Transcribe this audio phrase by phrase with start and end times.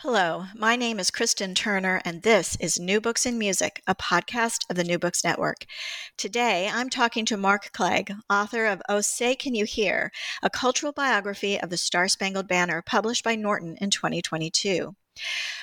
[0.00, 4.66] Hello, my name is Kristen Turner, and this is New Books in Music, a podcast
[4.68, 5.64] of the New Books Network.
[6.18, 10.12] Today, I'm talking to Mark Clague, author of Oh Say Can You Hear,
[10.42, 14.94] a cultural biography of the Star Spangled Banner published by Norton in 2022.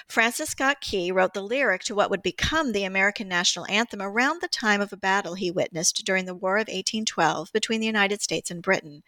[0.07, 4.41] Francis Scott Key wrote the lyric to what would become the American national anthem around
[4.41, 8.21] the time of a battle he witnessed during the War of 1812 between the United
[8.21, 9.01] States and Britain.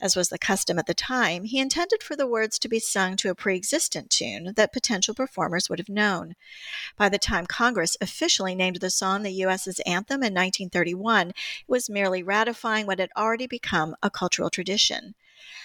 [0.00, 3.16] As was the custom at the time, he intended for the words to be sung
[3.16, 6.34] to a pre existent tune that potential performers would have known.
[6.96, 11.34] By the time Congress officially named the song the U.S.'s anthem in 1931, it
[11.66, 15.14] was merely ratifying what had already become a cultural tradition.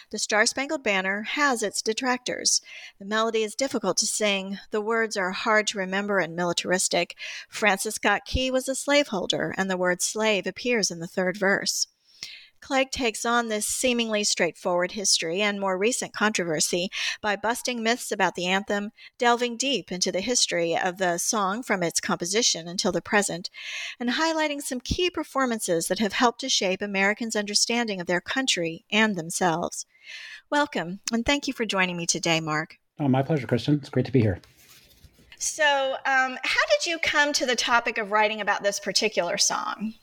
[0.10, 2.62] The Star Spangled Banner has its detractors.
[2.98, 7.16] The melody is difficult to sing, the words are hard to remember and militaristic.
[7.48, 11.88] Francis Scott Key was a slaveholder, and the word slave appears in the third verse.
[12.62, 16.90] Clague takes on this seemingly straightforward history and more recent controversy
[17.22, 21.84] by busting myths about the anthem, delving deep into the history of the song from
[21.84, 23.50] its composition until the present,
[24.00, 28.86] and highlighting some key performances that have helped to shape Americans' understanding of their country
[28.92, 29.86] and themselves.
[30.50, 32.78] Welcome, and thank you for joining me today, Mark.
[33.00, 33.76] Oh, my pleasure, Kristen.
[33.76, 34.40] It's great to be here.
[35.38, 39.94] So, um, how did you come to the topic of writing about this particular song?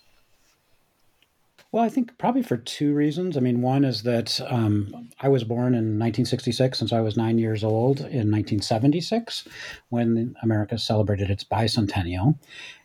[1.77, 3.37] Well, I think probably for two reasons.
[3.37, 7.37] I mean, one is that um, I was born in 1966, since I was nine
[7.37, 9.47] years old in 1976,
[9.91, 12.39] when America celebrated its bicentennial.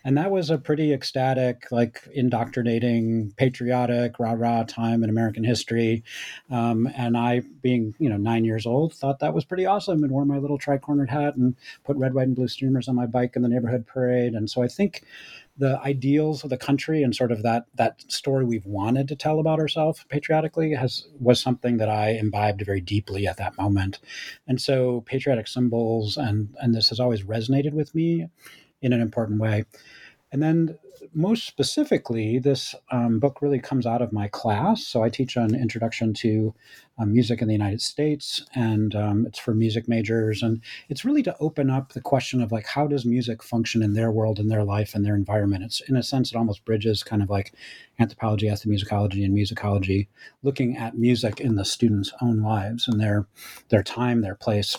[0.04, 6.04] And that was a pretty ecstatic, like indoctrinating, patriotic, rah rah time in American history.
[6.50, 10.12] Um, and I, being, you know, nine years old, thought that was pretty awesome and
[10.12, 13.06] wore my little tri cornered hat and put red, white, and blue streamers on my
[13.06, 14.34] bike in the neighborhood parade.
[14.34, 15.04] And so I think
[15.58, 19.40] the ideals of the country and sort of that that story we've wanted to tell
[19.40, 24.00] about ourselves patriotically has was something that I imbibed very deeply at that moment.
[24.48, 28.28] And so patriotic symbols and and this has always resonated with me
[28.82, 29.66] in an important way.
[30.32, 30.78] And then
[31.14, 34.86] most specifically, this um, book really comes out of my class.
[34.86, 36.54] So I teach an introduction to
[37.00, 40.44] um, music in the United States, and um, it's for music majors.
[40.44, 43.94] And it's really to open up the question of like, how does music function in
[43.94, 45.64] their world, in their life, and their environment?
[45.64, 47.54] It's in a sense, it almost bridges kind of like
[48.00, 50.08] anthropology, ethnomusicology, and musicology,
[50.44, 53.28] looking at music in the students' own lives and their
[53.70, 54.76] their time, their place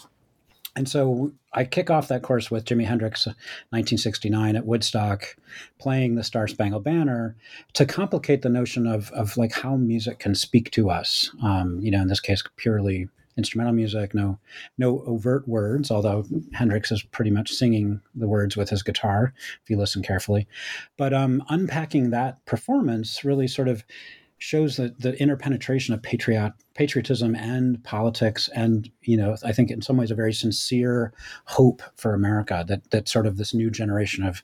[0.74, 5.36] and so I kick off that course with Jimi Hendrix, 1969 at Woodstock,
[5.78, 7.36] playing the Star Spangled Banner
[7.74, 11.30] to complicate the notion of, of like how music can speak to us.
[11.42, 14.38] Um, you know, in this case, purely instrumental music, no
[14.78, 19.70] no overt words, although Hendrix is pretty much singing the words with his guitar if
[19.70, 20.46] you listen carefully.
[20.96, 23.84] But um, unpacking that performance really sort of
[24.42, 29.80] shows that the interpenetration of patriot patriotism and politics and you know i think in
[29.80, 31.12] some ways a very sincere
[31.44, 34.42] hope for america that that sort of this new generation of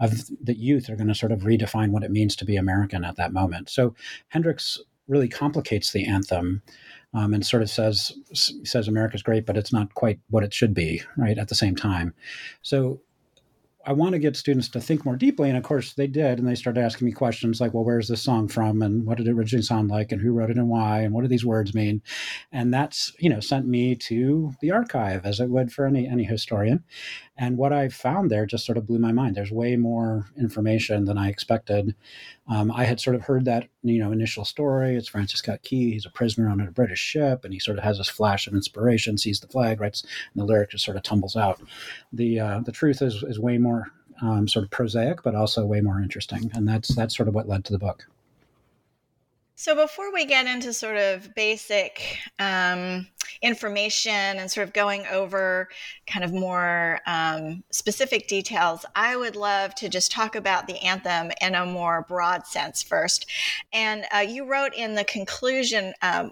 [0.00, 3.04] of the youth are going to sort of redefine what it means to be american
[3.04, 3.70] at that moment.
[3.70, 3.94] So
[4.28, 6.60] hendrix really complicates the anthem
[7.14, 10.74] um, and sort of says says america's great but it's not quite what it should
[10.74, 12.12] be right at the same time.
[12.60, 13.00] So
[13.86, 15.48] I want to get students to think more deeply.
[15.48, 16.38] And of course, they did.
[16.38, 18.82] And they started asking me questions like, well, where's this song from?
[18.82, 20.12] And what did it originally sound like?
[20.12, 21.00] And who wrote it and why?
[21.00, 22.02] And what do these words mean?
[22.52, 26.24] And that's, you know, sent me to the archive, as it would for any, any
[26.24, 26.84] historian.
[27.40, 29.36] And what I found there just sort of blew my mind.
[29.36, 31.94] There's way more information than I expected.
[32.48, 34.96] Um, I had sort of heard that, you know, initial story.
[34.96, 35.92] It's Francis Scott Key.
[35.92, 38.54] He's a prisoner on a British ship, and he sort of has this flash of
[38.54, 41.60] inspiration, sees the flag, writes, and the lyric just sort of tumbles out.
[42.12, 45.80] The uh, the truth is is way more um, sort of prosaic, but also way
[45.80, 48.06] more interesting, and that's that's sort of what led to the book.
[49.60, 53.08] So before we get into sort of basic um,
[53.42, 55.68] information and sort of going over
[56.06, 61.32] kind of more um, specific details, I would love to just talk about the anthem
[61.40, 63.26] in a more broad sense first.
[63.72, 66.30] And uh, you wrote in the conclusion um,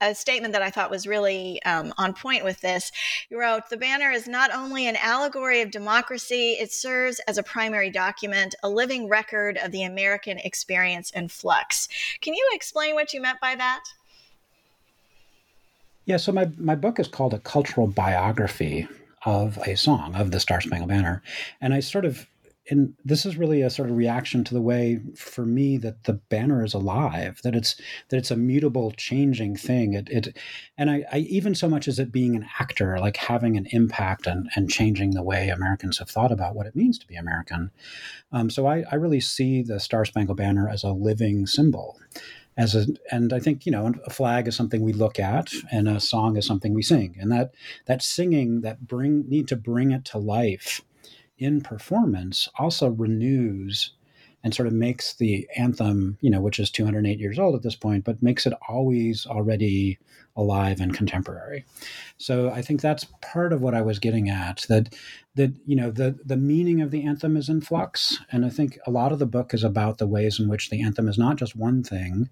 [0.00, 2.90] a, statement that I thought was really um, on point with this.
[3.30, 7.42] You wrote, The banner is not only an allegory of democracy, it serves as a
[7.42, 11.88] primary document, a living record of the American experience in flux.
[12.20, 13.80] Can you explain what you meant by that?
[16.06, 18.88] Yeah, so my, my book is called A Cultural Biography
[19.26, 21.22] of a Song of the Star Spangled Banner.
[21.60, 22.26] And I sort of
[22.70, 26.14] and this is really a sort of reaction to the way for me that the
[26.14, 27.76] banner is alive that it's
[28.08, 29.94] that it's a mutable changing thing.
[29.94, 30.36] It, it
[30.76, 34.26] and I, I even so much as it being an actor like having an impact
[34.26, 37.70] and, and changing the way americans have thought about what it means to be american.
[38.32, 41.98] Um, so I, I really see the star spangled banner as a living symbol
[42.56, 45.88] as a and i think you know a flag is something we look at and
[45.88, 47.16] a song is something we sing.
[47.20, 47.54] And that
[47.86, 50.82] that singing that bring need to bring it to life
[51.38, 53.92] in performance also renews
[54.44, 57.74] and sort of makes the anthem, you know, which is 208 years old at this
[57.74, 59.98] point, but makes it always already
[60.36, 61.64] alive and contemporary.
[62.16, 64.94] So I think that's part of what I was getting at that
[65.38, 68.76] that you know the the meaning of the anthem is in flux and i think
[68.88, 71.36] a lot of the book is about the ways in which the anthem is not
[71.36, 72.28] just one thing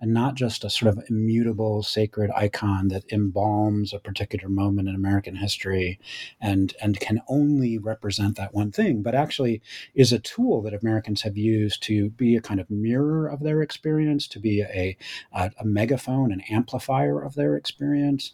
[0.00, 4.94] and not just a sort of immutable sacred icon that embalms a particular moment in
[4.96, 6.00] american history
[6.40, 9.62] and and can only represent that one thing but actually
[9.94, 11.47] is a tool that americans have used
[11.78, 14.96] to be a kind of mirror of their experience to be a
[15.32, 18.32] a, a megaphone an amplifier of their experience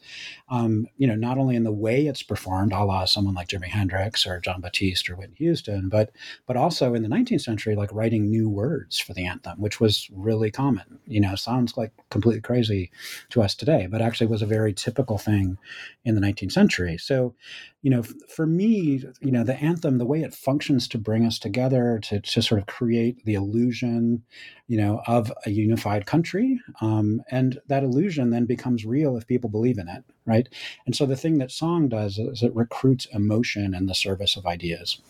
[0.49, 3.69] um, you know not only in the way it's performed a la someone like jimi
[3.69, 6.13] hendrix or Jon Batiste or Whitney Houston, but
[6.47, 10.09] but also in the 19th century, like writing new words for the anthem, which was
[10.13, 11.01] really common.
[11.07, 12.91] You know, sounds like completely crazy
[13.31, 15.59] to us today, but actually was a very typical thing
[16.05, 16.99] in the 19th century.
[16.99, 17.35] So,
[17.83, 21.39] you know, for me, you know, the anthem, the way it functions to bring us
[21.39, 24.23] together, to, to sort of create the illusion,
[24.67, 26.61] you know, of a unified country.
[26.81, 30.49] Um, and that illusion then becomes real if people believe in it, right?
[30.87, 34.47] And so the thing that song does is it recruits emotion in the service of
[34.47, 35.01] ideas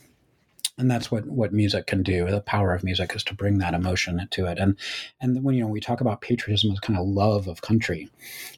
[0.79, 3.75] and that's what what music can do the power of music is to bring that
[3.75, 4.77] emotion to it and
[5.21, 8.09] and when you know we talk about patriotism as kind of love of country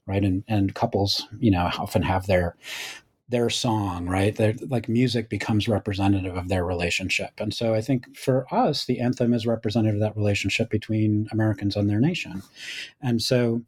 [0.07, 2.57] right and and couples you know often have their
[3.29, 4.37] their song, right?
[4.37, 7.33] They're, like music becomes representative of their relationship.
[7.39, 11.75] And so I think for us, the anthem is representative of that relationship between Americans
[11.75, 12.43] and their nation.
[13.03, 13.63] And so,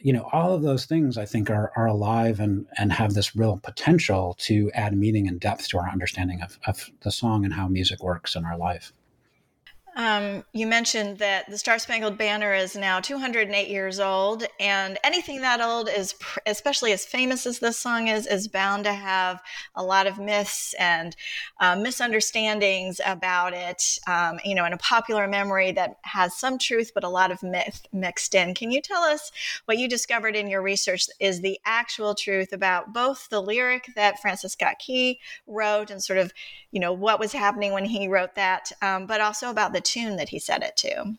[0.00, 3.36] you know, all of those things I think are, are alive and, and have this
[3.36, 7.54] real potential to add meaning and depth to our understanding of, of the song and
[7.54, 8.92] how music works in our life.
[9.96, 15.40] Um, you mentioned that the Star Spangled Banner is now 208 years old, and anything
[15.40, 16.14] that old is,
[16.46, 19.40] especially as famous as this song is, is bound to have
[19.74, 21.16] a lot of myths and
[21.60, 23.98] uh, misunderstandings about it.
[24.06, 27.42] Um, you know, in a popular memory that has some truth but a lot of
[27.42, 28.54] myth mixed in.
[28.54, 29.32] Can you tell us
[29.64, 34.20] what you discovered in your research is the actual truth about both the lyric that
[34.20, 36.32] Francis Scott Key wrote and sort of,
[36.70, 40.16] you know, what was happening when he wrote that, um, but also about the tune
[40.16, 41.14] that he set it to.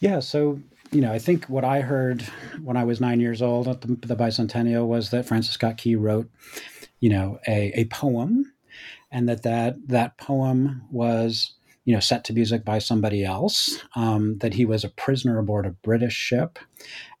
[0.00, 0.60] Yeah, so
[0.92, 2.22] you know, I think what I heard
[2.62, 5.96] when I was nine years old at the, the bicentennial was that Francis Scott Key
[5.96, 6.30] wrote,
[7.00, 8.52] you know, a, a poem,
[9.10, 11.54] and that that that poem was
[11.84, 13.78] you know set to music by somebody else.
[13.94, 16.58] Um, that he was a prisoner aboard a British ship,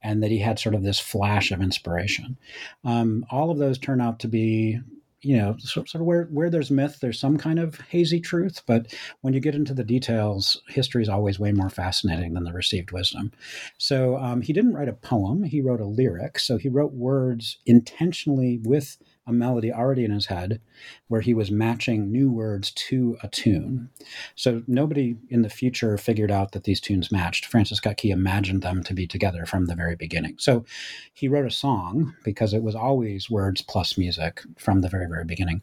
[0.02, 2.36] and that he had sort of this flash of inspiration.
[2.84, 4.80] Um, all of those turn out to be
[5.26, 8.62] you know, sort of where, where there's myth, there's some kind of hazy truth.
[8.64, 12.52] But when you get into the details, history is always way more fascinating than the
[12.52, 13.32] received wisdom.
[13.76, 16.38] So um, he didn't write a poem, he wrote a lyric.
[16.38, 20.60] So he wrote words intentionally with a melody already in his head
[21.08, 23.90] where he was matching new words to a tune.
[24.34, 27.46] So nobody in the future figured out that these tunes matched.
[27.46, 30.36] Francis Scott Key imagined them to be together from the very beginning.
[30.38, 30.64] So
[31.12, 35.24] he wrote a song because it was always words plus music from the very, very
[35.24, 35.62] beginning.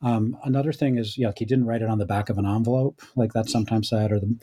[0.00, 3.02] Um, another thing is, yeah, he didn't write it on the back of an envelope,
[3.16, 4.36] like that's sometimes said, or the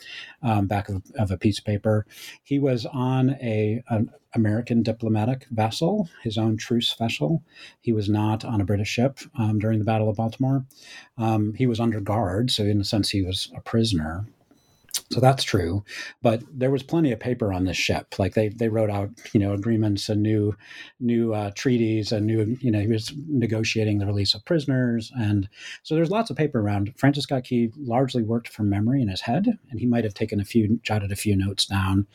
[0.44, 2.06] um, back of, of, a piece of paper.
[2.44, 7.44] He was on a, an American diplomatic vessel, his own truce vessel.
[7.82, 10.66] He was not on a British ship um, during the Battle of Baltimore.
[11.18, 14.26] Um, he was under guard, so in a sense, he was a prisoner.
[15.12, 15.84] So that's true,
[16.22, 18.20] but there was plenty of paper on this ship.
[18.20, 20.56] Like they they wrote out you know agreements and new
[21.00, 25.50] new uh, treaties and new you know he was negotiating the release of prisoners and
[25.84, 26.94] so there's lots of paper around.
[26.98, 30.40] Francis Scott Key largely worked from memory in his head, and he might have taken
[30.40, 32.06] a few jotted a few notes down,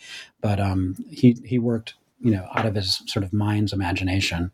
[0.40, 1.94] but um, he he worked
[2.24, 4.50] you know, out of his sort of mind's imagination.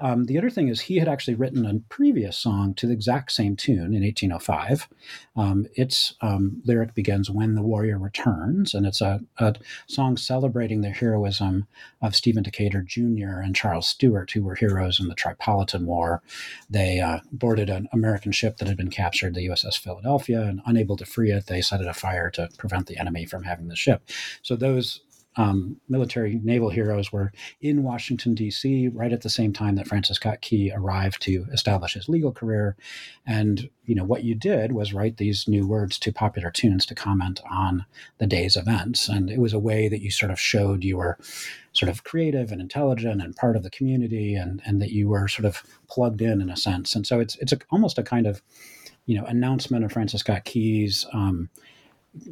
[0.00, 3.32] Um, the other thing is he had actually written a previous song to the exact
[3.32, 4.88] same tune in 1805.
[5.36, 9.54] Um, its um, lyric begins "When the warrior returns," and it's a, a,
[9.86, 11.66] song celebrating the heroism
[12.00, 13.40] of Stephen Decatur Jr.
[13.44, 16.22] and Charles Stewart, who were heroes in the Tripolitan War.
[16.70, 20.96] They uh, boarded an American ship that had been captured, the USS Philadelphia, and unable
[20.96, 24.08] to free it, they set it afire to prevent the enemy from having the ship.
[24.40, 25.02] So those
[25.36, 30.16] um, military naval heroes were in Washington, D.C., right at the same time that Francis
[30.16, 32.76] Scott Key arrived to establish his legal career.
[33.26, 36.94] And, you know, what you did was write these new words to popular tunes to
[36.94, 37.86] comment on
[38.18, 39.08] the day's events.
[39.08, 41.18] And it was a way that you sort of showed you were
[41.72, 45.28] sort of creative and intelligent and part of the community and, and that you were
[45.28, 46.94] sort of plugged in in a sense.
[46.94, 48.42] And so it's, it's a, almost a kind of,
[49.06, 51.48] you know, announcement of Francis Scott Key's um,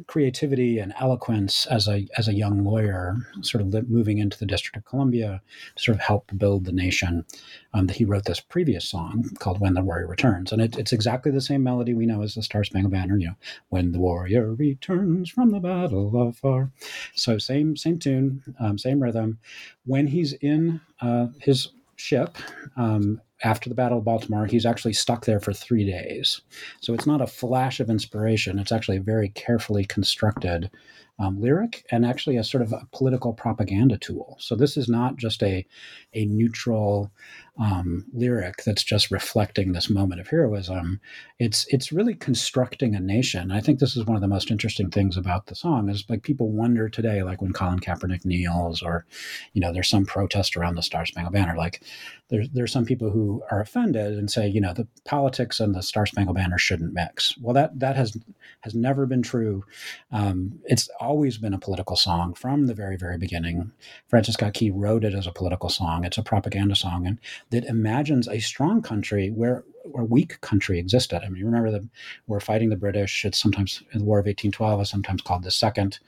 [0.07, 4.77] creativity and eloquence as a as a young lawyer, sort of moving into the District
[4.77, 5.41] of Columbia
[5.75, 7.25] to sort of help build the nation.
[7.73, 11.31] Um, he wrote this previous song called "When the Warrior Returns," and it, it's exactly
[11.31, 13.17] the same melody we know as the Star Spangled Banner.
[13.17, 13.35] You know,
[13.69, 16.71] "When the warrior returns from the battle of far,"
[17.15, 19.39] so same same tune, um, same rhythm.
[19.85, 22.37] When he's in uh, his ship.
[22.77, 26.41] Um, after the Battle of Baltimore, he's actually stuck there for three days.
[26.79, 28.59] So it's not a flash of inspiration.
[28.59, 30.69] It's actually a very carefully constructed
[31.19, 34.37] um, lyric and actually a sort of a political propaganda tool.
[34.39, 35.65] So this is not just a,
[36.13, 37.11] a neutral
[37.59, 40.99] um, lyric that's just reflecting this moment of heroism.
[41.37, 43.51] It's it's really constructing a nation.
[43.51, 46.23] I think this is one of the most interesting things about the song is like
[46.23, 49.05] people wonder today, like when Colin Kaepernick kneels, or
[49.53, 51.55] you know, there's some protest around the Star Spangled Banner.
[51.57, 51.83] Like
[52.29, 55.83] there's there's some people who are offended and say, you know, the politics and the
[55.83, 57.37] Star Spangled Banner shouldn't mix.
[57.37, 58.17] Well, that that has
[58.61, 59.65] has never been true.
[60.11, 63.71] Um, it's always been a political song from the very very beginning.
[64.07, 66.05] Francis Scott Key wrote it as a political song.
[66.05, 67.19] It's a propaganda song, and
[67.51, 69.63] that imagines a strong country where
[69.95, 71.21] a weak country existed.
[71.23, 71.87] I mean, you remember that
[72.27, 73.25] we're fighting the British.
[73.25, 75.99] It's sometimes the War of 1812 is sometimes called the Second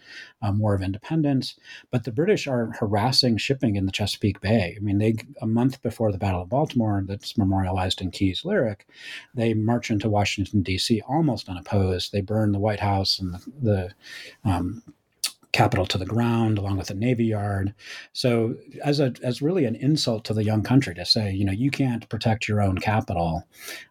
[0.41, 1.55] um, War of Independence.
[1.91, 4.75] But the British are harassing shipping in the Chesapeake Bay.
[4.77, 8.87] I mean, they a month before the Battle of Baltimore, that's memorialized in Key's lyric,
[9.33, 11.01] they march into Washington D.C.
[11.07, 12.11] almost unopposed.
[12.11, 14.83] They burn the White House and the, the um,
[15.53, 17.73] Capitol to the ground along with the navy yard.
[18.11, 21.53] So as a as really an insult to the young country to say you know
[21.53, 23.43] you can't protect your own capital.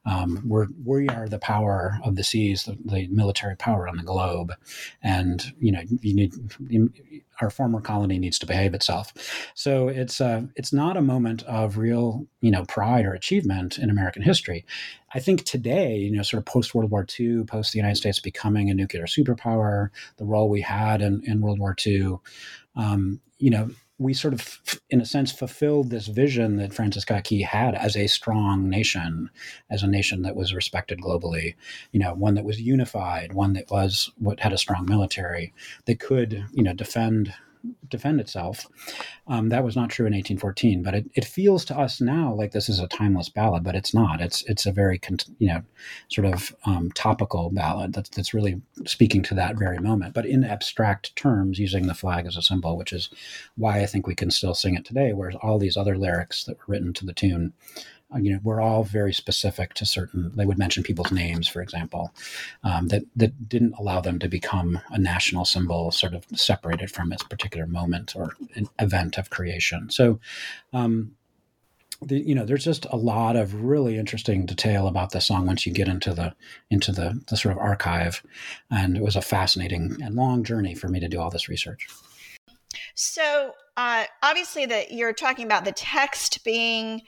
[0.04, 4.02] Um, we're we are the power of the seas the, the military power on the
[4.02, 4.52] globe.
[5.02, 6.34] And you know you need
[7.40, 9.12] our former colony needs to behave itself.
[9.54, 13.90] So it's uh, it's not a moment of real you know pride or achievement in
[13.90, 14.64] American history.
[15.14, 18.20] I think today, you know, sort of post World War II, post the United States
[18.20, 22.16] becoming a nuclear superpower, the role we had in, in World War II,
[22.76, 27.24] um, you know, we sort of, in a sense, fulfilled this vision that Francis Scott
[27.24, 29.30] Key had as a strong nation,
[29.70, 31.54] as a nation that was respected globally,
[31.92, 35.52] you know, one that was unified, one that was what had a strong military
[35.86, 37.34] that could, you know, defend
[37.88, 38.66] defend itself.
[39.26, 42.52] Um, that was not true in 1814, but it, it feels to us now like
[42.52, 44.20] this is a timeless ballad, but it's not.
[44.20, 45.00] It's it's a very
[45.38, 45.62] you know
[46.08, 50.44] sort of um, topical ballad that's that's really speaking to that very moment, but in
[50.44, 53.10] abstract terms, using the flag as a symbol, which is
[53.56, 55.12] why I think we can still sing it today.
[55.12, 57.52] Whereas all these other lyrics that were written to the tune
[58.20, 60.32] you know, we're all very specific to certain.
[60.34, 62.12] They would mention people's names, for example,
[62.64, 67.12] um, that that didn't allow them to become a national symbol, sort of separated from
[67.12, 68.34] its particular moment or
[68.78, 69.90] event of creation.
[69.90, 70.20] So,
[70.72, 71.12] um,
[72.00, 75.66] the, you know, there's just a lot of really interesting detail about the song once
[75.66, 76.34] you get into the
[76.70, 78.22] into the the sort of archive,
[78.70, 81.88] and it was a fascinating and long journey for me to do all this research.
[82.94, 87.02] So uh, obviously, that you're talking about the text being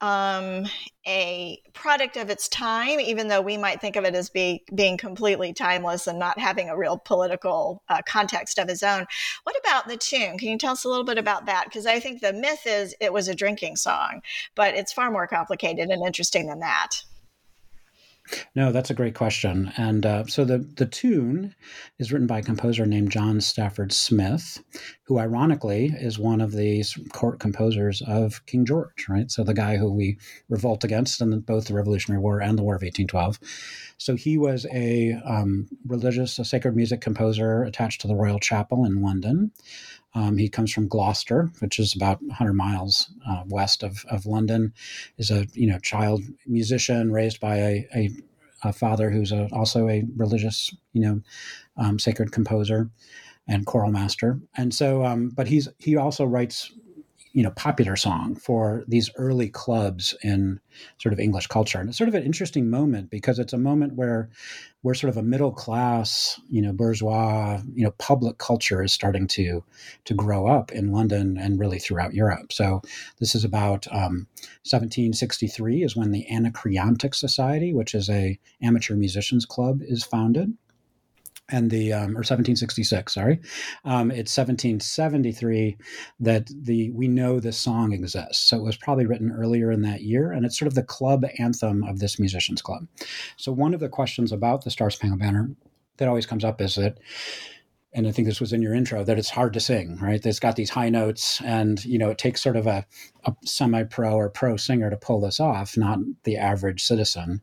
[0.00, 0.66] um,
[1.06, 4.96] a product of its time, even though we might think of it as be, being
[4.96, 9.06] completely timeless and not having a real political uh, context of its own.
[9.44, 10.38] What about the tune?
[10.38, 11.64] Can you tell us a little bit about that?
[11.64, 14.20] Because I think the myth is it was a drinking song,
[14.54, 17.02] but it's far more complicated and interesting than that.
[18.54, 19.72] No, that's a great question.
[19.76, 21.54] And uh, so the the tune
[21.98, 24.62] is written by a composer named John Stafford Smith,
[25.04, 29.30] who ironically is one of the court composers of King George, right?
[29.30, 30.18] So the guy who we
[30.48, 33.38] revolt against in both the Revolutionary War and the War of 1812.
[33.98, 38.84] So he was a um, religious, a sacred music composer attached to the Royal Chapel
[38.84, 39.52] in London.
[40.14, 44.72] Um, he comes from Gloucester, which is about 100 miles uh, west of, of London.
[45.18, 48.10] Is a you know child musician raised by a, a,
[48.64, 51.20] a father who's a, also a religious you know
[51.76, 52.90] um, sacred composer
[53.46, 54.40] and choral master.
[54.56, 56.72] And so, um, but he's he also writes
[57.32, 60.60] you know popular song for these early clubs in
[60.98, 61.78] sort of English culture.
[61.78, 64.30] And it's sort of an interesting moment because it's a moment where
[64.82, 69.26] we're sort of a middle class, you know, bourgeois, you know, public culture is starting
[69.28, 69.62] to
[70.06, 72.52] to grow up in London and really throughout Europe.
[72.52, 72.82] So
[73.18, 74.26] this is about um,
[74.64, 80.54] 1763 is when the Anacreontic Society, which is a amateur musicians club, is founded
[81.50, 83.40] and the um, or 1766 sorry.
[83.84, 85.76] Um, it's 1773
[86.20, 88.48] that the we know this song exists.
[88.48, 91.24] So it was probably written earlier in that year and it's sort of the club
[91.38, 92.86] anthem of this musicians club.
[93.36, 95.50] So one of the questions about the star spangled banner
[95.98, 96.98] that always comes up is that
[97.92, 100.24] and I think this was in your intro that it's hard to sing, right?
[100.24, 102.86] It's got these high notes, and you know it takes sort of a,
[103.24, 107.40] a semi-pro or pro singer to pull this off, not the average citizen.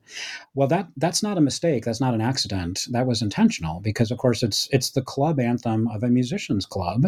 [0.55, 1.83] Well, that that's not a mistake.
[1.83, 2.85] That's not an accident.
[2.91, 7.07] That was intentional because, of course, it's it's the club anthem of a musicians club,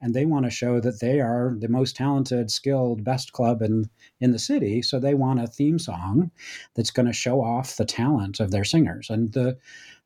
[0.00, 3.90] and they want to show that they are the most talented, skilled, best club in
[4.20, 4.80] in the city.
[4.80, 6.30] So they want a theme song
[6.74, 9.58] that's going to show off the talent of their singers, and the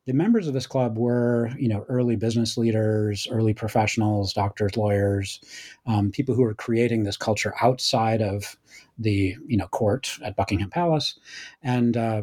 [0.07, 5.41] the members of this club were, you know, early business leaders, early professionals, doctors, lawyers,
[5.87, 8.57] um, people who were creating this culture outside of
[8.99, 11.19] the, you know, court at Buckingham Palace,
[11.63, 12.23] and uh,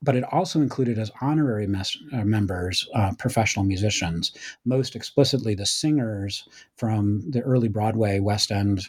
[0.00, 4.32] but it also included as honorary mes- uh, members uh, professional musicians,
[4.64, 8.86] most explicitly the singers from the early Broadway, West End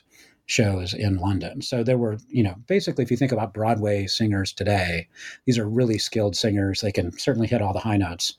[0.50, 1.62] shows in London.
[1.62, 5.08] So there were, you know, basically, if you think about Broadway singers today,
[5.46, 6.82] these are really skilled singers.
[6.82, 8.34] They can certainly hit all the high notes,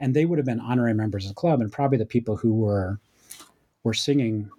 [0.00, 2.54] and they would have been honorary members of the club, and probably the people who
[2.54, 2.98] were
[3.84, 4.50] were singing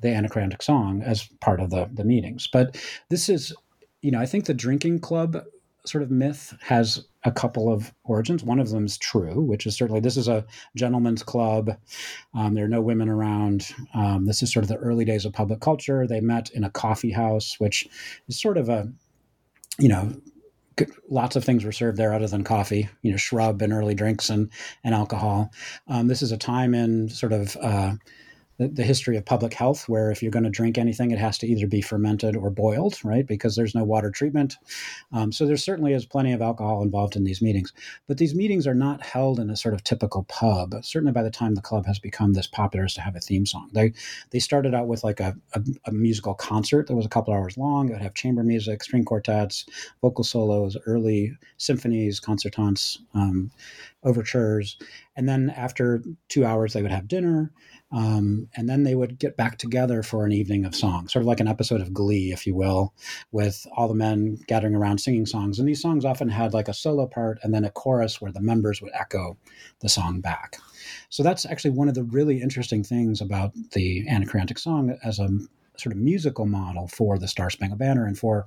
[0.00, 2.46] the anacreontic song as part of the the meetings.
[2.46, 2.76] But
[3.08, 3.54] this is,
[4.02, 5.42] you know, I think the drinking club
[5.86, 8.42] sort of myth has a couple of origins.
[8.42, 10.44] One of them is true, which is certainly this is a
[10.76, 11.76] gentleman's club.
[12.34, 13.68] Um, there are no women around.
[13.94, 16.06] Um, this is sort of the early days of public culture.
[16.06, 17.88] They met in a coffee house, which
[18.28, 18.90] is sort of a,
[19.78, 20.12] you know,
[21.08, 24.30] lots of things were served there other than coffee, you know, shrub and early drinks
[24.30, 24.50] and
[24.84, 25.50] and alcohol.
[25.88, 27.94] Um, this is a time in sort of uh,
[28.60, 31.38] the, the history of public health, where if you're going to drink anything, it has
[31.38, 33.26] to either be fermented or boiled, right?
[33.26, 34.58] Because there's no water treatment.
[35.12, 37.72] Um, so there certainly is plenty of alcohol involved in these meetings.
[38.06, 40.74] But these meetings are not held in a sort of typical pub.
[40.82, 43.46] Certainly by the time the club has become this popular as to have a theme
[43.46, 43.70] song.
[43.72, 43.94] They
[44.30, 47.56] they started out with like a, a, a musical concert that was a couple hours
[47.56, 47.88] long.
[47.88, 49.64] It would have chamber music, string quartets,
[50.02, 53.50] vocal solos, early symphonies, concertants, um,
[54.04, 54.76] overtures.
[55.16, 57.52] And then after two hours, they would have dinner.
[57.92, 61.26] Um, and then they would get back together for an evening of song, sort of
[61.26, 62.94] like an episode of Glee, if you will,
[63.32, 65.58] with all the men gathering around singing songs.
[65.58, 68.40] And these songs often had like a solo part and then a chorus where the
[68.40, 69.36] members would echo
[69.80, 70.56] the song back.
[71.08, 75.28] So that's actually one of the really interesting things about the anacreontic song as a
[75.76, 78.46] sort of musical model for the Star Spangled Banner and for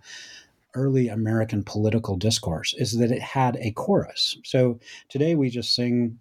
[0.76, 4.38] early American political discourse is that it had a chorus.
[4.44, 4.80] So
[5.10, 6.20] today we just sing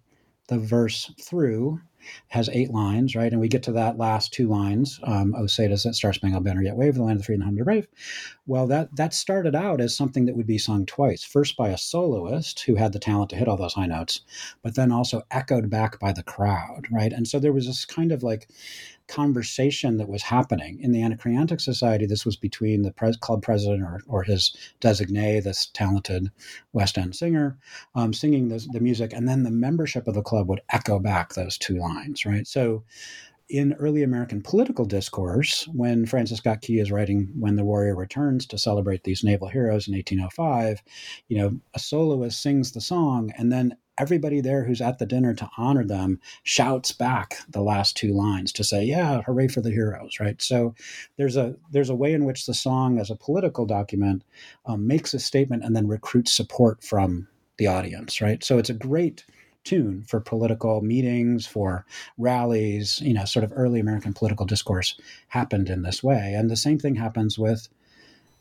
[0.48, 1.80] the verse through
[2.28, 3.32] has eight lines, right?
[3.32, 5.00] And we get to that last two lines.
[5.04, 7.34] Um, oh, say does that Star Spangled Banner yet wave, the land of the free
[7.34, 7.88] and the brave.
[8.46, 11.22] Well, that that started out as something that would be sung twice.
[11.22, 14.20] First by a soloist who had the talent to hit all those high notes,
[14.62, 17.12] but then also echoed back by the crowd, right?
[17.12, 18.48] And so there was this kind of like
[19.12, 22.06] conversation that was happening in the Anacreontic Society.
[22.06, 26.30] This was between the pres- club president or, or his designee, this talented
[26.72, 27.58] West End singer,
[27.94, 31.34] um, singing the, the music, and then the membership of the club would echo back
[31.34, 32.46] those two lines, right?
[32.46, 32.84] So
[33.52, 38.46] in early American political discourse, when Francis Scott Key is writing When the Warrior Returns
[38.46, 40.82] to celebrate these naval heroes in 1805,
[41.28, 45.34] you know, a soloist sings the song, and then everybody there who's at the dinner
[45.34, 49.70] to honor them shouts back the last two lines to say, "Yeah, hooray for the
[49.70, 50.40] heroes!" Right.
[50.40, 50.74] So
[51.18, 54.24] there's a there's a way in which the song, as a political document,
[54.64, 58.20] um, makes a statement and then recruits support from the audience.
[58.20, 58.42] Right.
[58.42, 59.26] So it's a great
[59.64, 61.84] tune for political meetings, for
[62.18, 63.00] rallies.
[63.00, 64.98] You know, sort of early American political discourse
[65.28, 67.68] happened in this way, and the same thing happens with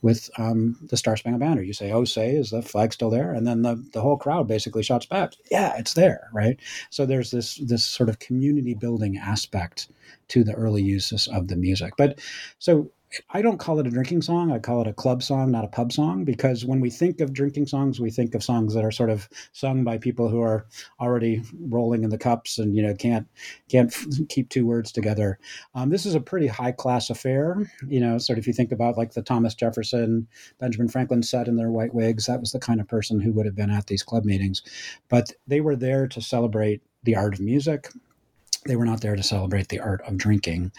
[0.01, 1.61] with um, the Star Spangled Banner.
[1.61, 4.47] You say, "Oh, say, is the flag still there?" And then the, the whole crowd
[4.47, 6.59] basically shouts back, "Yeah, it's there!" Right.
[6.89, 9.89] So there's this this sort of community building aspect
[10.29, 11.93] to the early uses of the music.
[11.97, 12.19] But
[12.59, 12.91] so
[13.29, 14.51] I don't call it a drinking song.
[14.51, 17.33] I call it a club song, not a pub song, because when we think of
[17.33, 20.65] drinking songs, we think of songs that are sort of sung by people who are
[20.99, 23.27] already rolling in the cups and you know can't
[23.69, 23.93] can't
[24.29, 25.39] keep two words together.
[25.75, 27.69] Um, this is a pretty high class affair.
[27.87, 30.27] You know, sort of if you think about like the Thomas Jefferson,
[30.59, 33.45] Benjamin Franklin set in their white wigs, that was the kind of person who would
[33.45, 34.61] have been at these club meetings.
[35.09, 37.89] But they were there to celebrate the art of music
[38.65, 40.71] they were not there to celebrate the art of drinking.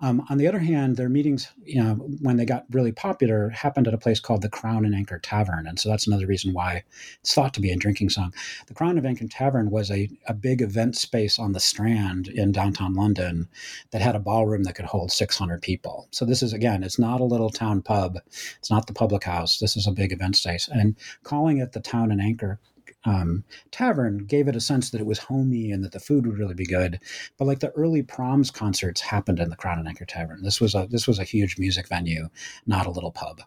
[0.00, 3.88] Um, on the other hand, their meetings, you know, when they got really popular, happened
[3.88, 6.84] at a place called the Crown and Anchor Tavern, and so that's another reason why
[7.20, 8.34] it's thought to be a drinking song.
[8.66, 12.52] The Crown and Anchor Tavern was a, a big event space on the Strand in
[12.52, 13.48] downtown London
[13.90, 16.08] that had a ballroom that could hold 600 people.
[16.10, 18.18] So this is again, it's not a little town pub,
[18.58, 19.58] it's not the public house.
[19.58, 22.60] This is a big event space, and calling it the Town and Anchor
[23.04, 26.38] um, tavern gave it a sense that it was homey and that the food would
[26.38, 27.00] really be good.
[27.38, 30.42] But like the early proms concerts happened in the Crown and Anchor Tavern.
[30.42, 32.28] This was a this was a huge music venue,
[32.66, 33.42] not a little pub.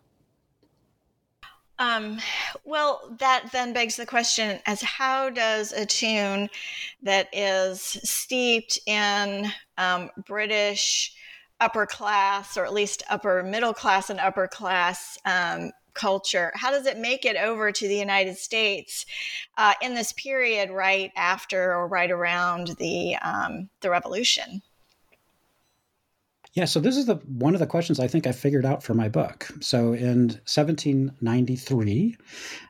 [1.79, 2.19] Um,
[2.63, 6.49] well, that then begs the question as how does a tune
[7.01, 11.15] that is steeped in um, British
[11.59, 16.85] upper class, or at least upper middle class and upper class um, culture, how does
[16.85, 19.05] it make it over to the United States
[19.57, 24.61] uh, in this period right after or right around the um, the revolution?
[26.53, 28.93] Yeah, so this is the one of the questions I think I figured out for
[28.93, 29.47] my book.
[29.59, 32.15] So in 1793,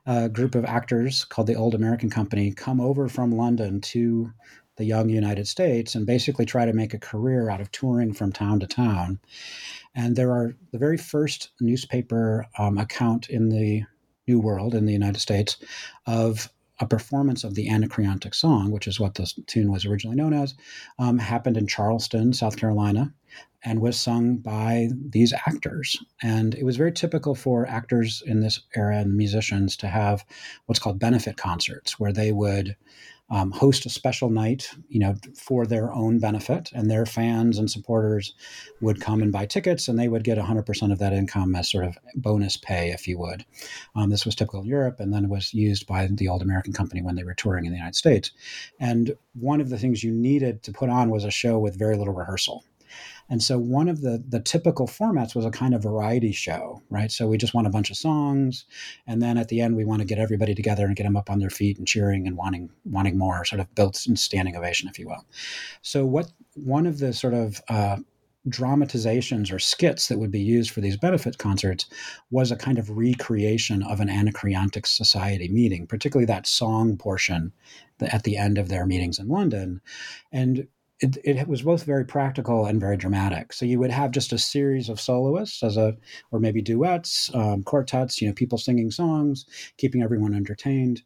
[0.05, 4.31] a group of actors called the Old American Company come over from London to
[4.77, 8.31] the young United States and basically try to make a career out of touring from
[8.31, 9.19] town to town.
[9.95, 13.83] And there are the very first newspaper um, account in the
[14.27, 15.57] New World in the United States
[16.07, 20.33] of a performance of the Anacreontic Song, which is what the tune was originally known
[20.33, 20.55] as,
[20.97, 23.13] um, happened in Charleston, South Carolina
[23.65, 25.97] and was sung by these actors.
[26.21, 30.25] And it was very typical for actors in this era and musicians to have
[30.65, 32.75] what's called benefit concerts, where they would
[33.29, 37.69] um, host a special night, you know, for their own benefit, and their fans and
[37.69, 38.33] supporters
[38.81, 41.85] would come and buy tickets, and they would get 100% of that income as sort
[41.85, 43.45] of bonus pay, if you would.
[43.95, 47.01] Um, this was typical in Europe, and then was used by the old American company
[47.01, 48.31] when they were touring in the United States.
[48.79, 51.97] And one of the things you needed to put on was a show with very
[51.97, 52.63] little rehearsal.
[53.29, 57.11] And so one of the the typical formats was a kind of variety show, right?
[57.11, 58.65] So we just want a bunch of songs,
[59.07, 61.29] and then at the end we want to get everybody together and get them up
[61.29, 64.89] on their feet and cheering and wanting wanting more, sort of built in standing ovation,
[64.89, 65.25] if you will.
[65.81, 67.97] So what one of the sort of uh,
[68.49, 71.85] dramatizations or skits that would be used for these benefit concerts
[72.29, 77.53] was a kind of recreation of an anacreontic society meeting, particularly that song portion
[78.01, 79.81] at the end of their meetings in London.
[80.31, 80.67] And
[81.03, 83.51] it, it was both very practical and very dramatic.
[83.51, 85.97] So you would have just a series of soloists as a,
[86.31, 89.45] or maybe duets, um, quartets, you know, people singing songs,
[89.77, 91.01] keeping everyone entertained.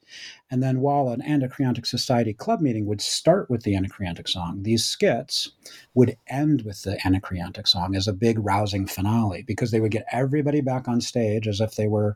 [0.51, 4.85] And then while an Anacreontic Society club meeting would start with the Anacreontic song, these
[4.85, 5.51] skits
[5.95, 10.05] would end with the Anacreontic song as a big rousing finale because they would get
[10.11, 12.15] everybody back on stage as if they were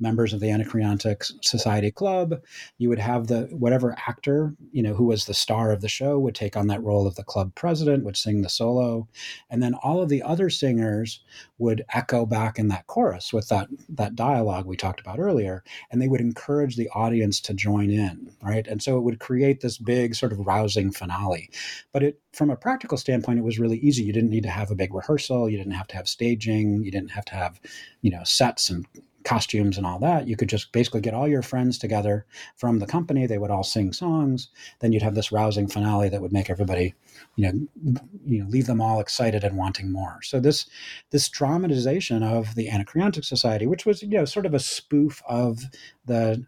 [0.00, 2.40] members of the Anacreontic Society Club.
[2.78, 6.18] You would have the whatever actor, you know, who was the star of the show
[6.18, 9.08] would take on that role of the club president, would sing the solo,
[9.50, 11.20] and then all of the other singers
[11.58, 16.00] would echo back in that chorus with that that dialogue we talked about earlier, and
[16.00, 18.66] they would encourage the audience to join in, right?
[18.66, 21.50] And so it would create this big sort of rousing finale.
[21.92, 24.04] But it from a practical standpoint, it was really easy.
[24.04, 25.48] You didn't need to have a big rehearsal.
[25.48, 26.84] You didn't have to have staging.
[26.84, 27.60] You didn't have to have,
[28.02, 28.86] you know, sets and
[29.28, 30.26] costumes and all that.
[30.26, 32.24] You could just basically get all your friends together
[32.56, 33.26] from the company.
[33.26, 34.48] They would all sing songs.
[34.80, 36.94] Then you'd have this rousing finale that would make everybody,
[37.36, 40.18] you know, you know, leave them all excited and wanting more.
[40.22, 40.66] So this
[41.10, 45.60] this dramatization of the Anacreontic Society, which was you know sort of a spoof of
[46.06, 46.44] the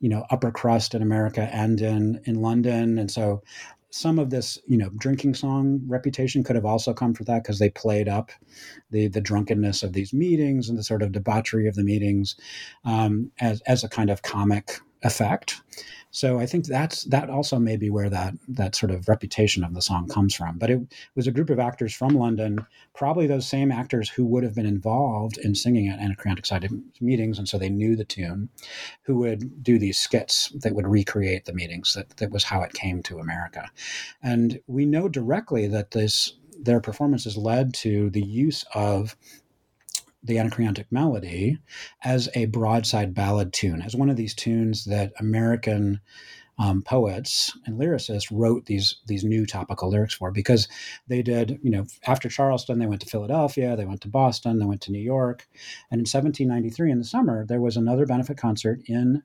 [0.00, 3.42] you know upper crust in America and in in London, and so
[3.94, 7.60] some of this, you know, drinking song reputation could have also come from that because
[7.60, 8.32] they played up
[8.90, 12.34] the the drunkenness of these meetings and the sort of debauchery of the meetings
[12.84, 15.60] um, as as a kind of comic effect.
[16.14, 19.74] So I think that's that also may be where that that sort of reputation of
[19.74, 20.58] the song comes from.
[20.58, 20.80] But it
[21.16, 22.64] was a group of actors from London,
[22.94, 26.68] probably those same actors who would have been involved in singing at Anacreontic Society
[27.00, 28.48] meetings, and so they knew the tune,
[29.02, 31.94] who would do these skits that would recreate the meetings.
[31.94, 33.68] That that was how it came to America,
[34.22, 39.16] and we know directly that this their performances led to the use of
[40.24, 41.58] the Anacreontic Melody
[42.02, 46.00] as a broadside ballad tune, as one of these tunes that American
[46.58, 50.68] um, poets and lyricists wrote these these new topical lyrics for because
[51.08, 54.66] they did you know after Charleston they went to Philadelphia they went to Boston they
[54.66, 55.48] went to New York.
[55.90, 59.22] And in 1793 in the summer there was another benefit concert in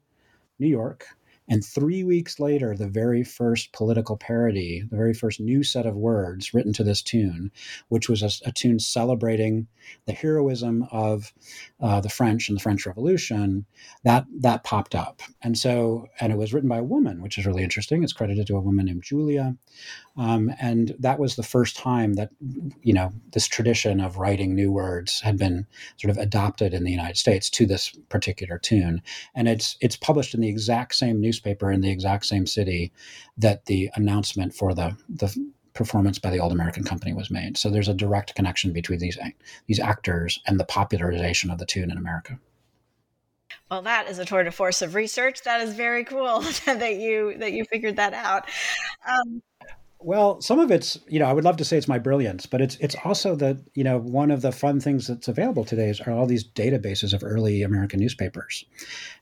[0.58, 1.06] New York
[1.50, 5.96] and three weeks later, the very first political parody, the very first new set of
[5.96, 7.52] words written to this tune,
[7.90, 9.68] which was a, a tune celebrating
[10.06, 11.34] the heroism of
[11.82, 13.66] uh, the French and the French Revolution,
[14.04, 15.22] that that popped up.
[15.42, 18.04] And so, and it was written by a woman, which is really interesting.
[18.04, 19.56] It's credited to a woman named Julia.
[20.18, 22.30] Um, and that was the first time that,
[22.84, 25.66] you know, this tradition of writing new words had been
[25.98, 29.02] sort of adopted in the United States to this particular tune.
[29.34, 32.92] And it's it's published in the exact same newspaper in the exact same city
[33.38, 35.36] that the announcement for the the
[35.74, 37.58] performance by the Old American Company was made.
[37.58, 39.18] So there's a direct connection between these
[39.68, 42.40] these actors and the popularization of the tune in America.
[43.70, 45.44] Well, that is a tour de force of research.
[45.44, 48.50] That is very cool that you that you figured that out.
[49.08, 49.42] Um,
[50.02, 52.62] well, some of it's, you know, I would love to say it's my brilliance, but
[52.62, 56.00] it's it's also that, you know, one of the fun things that's available today is
[56.00, 58.64] are all these databases of early American newspapers.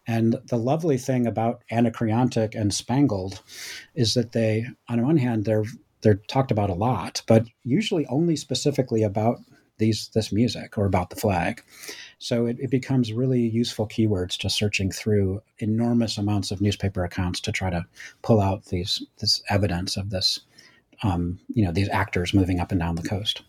[0.06, 3.42] And the lovely thing about Anacreontic and Spangled
[3.96, 5.66] is that they, on one hand, they're
[6.02, 9.40] they're talked about a lot, but usually only specifically about
[9.80, 11.64] these this music or about the flag.
[12.20, 17.40] So it, it becomes really useful keywords to searching through enormous amounts of newspaper accounts
[17.42, 17.86] to try to
[18.22, 20.42] pull out these this evidence of this
[21.04, 23.42] um, you know these actors moving up and down the coast.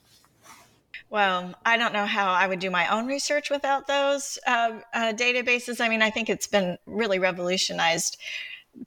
[1.10, 5.12] Well, I don't know how I would do my own research without those uh, uh,
[5.14, 5.80] databases.
[5.80, 8.18] I mean, I think it's been really revolutionized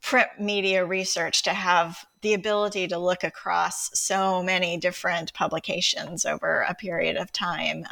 [0.00, 6.64] print media research to have the ability to look across so many different publications over
[6.68, 7.84] a period of time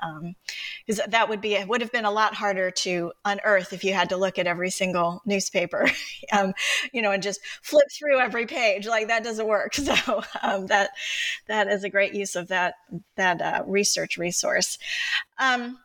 [0.87, 3.83] because um, that would be it would have been a lot harder to unearth if
[3.85, 5.91] you had to look at every single newspaper
[6.33, 6.53] um,
[6.93, 8.87] you know and just flip through every page.
[8.87, 9.75] Like that doesn't work.
[9.81, 10.91] So um, that
[11.49, 12.75] that is a great use of that
[13.17, 14.79] that uh, research resource.
[15.39, 15.79] Um,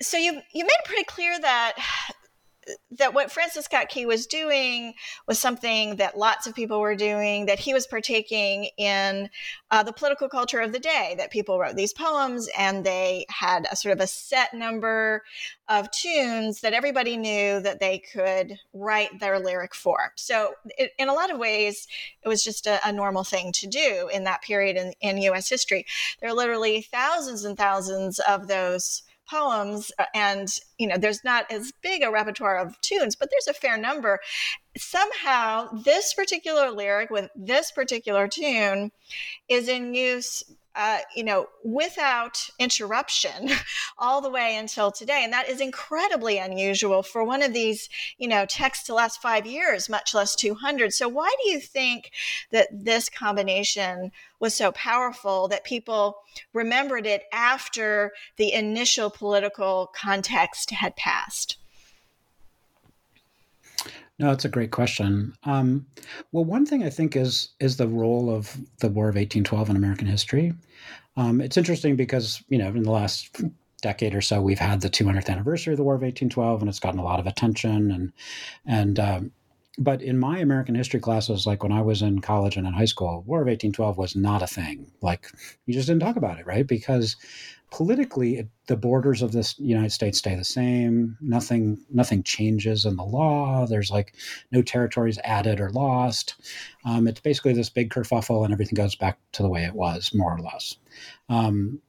[0.00, 1.74] so you you made it pretty clear that
[2.92, 4.94] that what Francis Scott Key was doing
[5.26, 9.28] was something that lots of people were doing, that he was partaking in
[9.70, 13.66] uh, the political culture of the day, that people wrote these poems and they had
[13.70, 15.22] a sort of a set number
[15.68, 20.12] of tunes that everybody knew that they could write their lyric for.
[20.16, 21.86] So, it, in a lot of ways,
[22.22, 25.48] it was just a, a, normal thing to do in that period in, in US
[25.48, 25.86] history.
[26.20, 31.50] There are literally thousands and thousands of those poems uh, and you know there's not
[31.50, 34.20] as big a repertoire of tunes but there's a fair number.
[34.76, 38.90] Somehow this particular lyric with this particular tune
[39.48, 40.42] is in use
[40.76, 43.50] uh, you know, without interruption
[43.98, 45.20] all the way until today.
[45.22, 49.46] And that is incredibly unusual for one of these, you know, texts to last five
[49.46, 50.92] years, much less 200.
[50.92, 52.10] So, why do you think
[52.50, 54.10] that this combination
[54.40, 56.16] was so powerful that people
[56.52, 61.56] remembered it after the initial political context had passed?
[64.18, 65.34] No, that's a great question.
[65.42, 65.86] Um,
[66.30, 69.76] well, one thing I think is is the role of the War of 1812 in
[69.76, 70.52] American history.
[71.16, 73.36] Um, it's interesting because you know in the last
[73.82, 76.78] decade or so we've had the 200th anniversary of the War of 1812, and it's
[76.80, 77.90] gotten a lot of attention.
[77.90, 78.12] And
[78.66, 79.32] and um,
[79.78, 82.84] but in my American history classes, like when I was in college and in high
[82.84, 84.92] school, War of 1812 was not a thing.
[85.02, 85.26] Like
[85.66, 86.66] you just didn't talk about it, right?
[86.66, 87.16] Because
[87.74, 91.18] politically, it, the borders of this United States stay the same.
[91.20, 93.66] Nothing, nothing changes in the law.
[93.66, 94.14] There's like
[94.52, 96.36] no territories added or lost.
[96.84, 100.14] Um, it's basically this big kerfuffle, and everything goes back to the way it was,
[100.14, 100.76] more or less.
[101.28, 101.80] Um,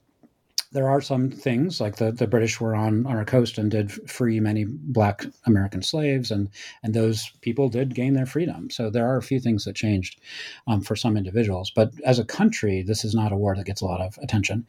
[0.76, 3.94] there are some things like the, the British were on, on our coast and did
[4.12, 6.50] free many black American slaves, and
[6.84, 8.70] and those people did gain their freedom.
[8.70, 10.20] So there are a few things that changed
[10.68, 13.80] um, for some individuals, but as a country, this is not a war that gets
[13.80, 14.68] a lot of attention.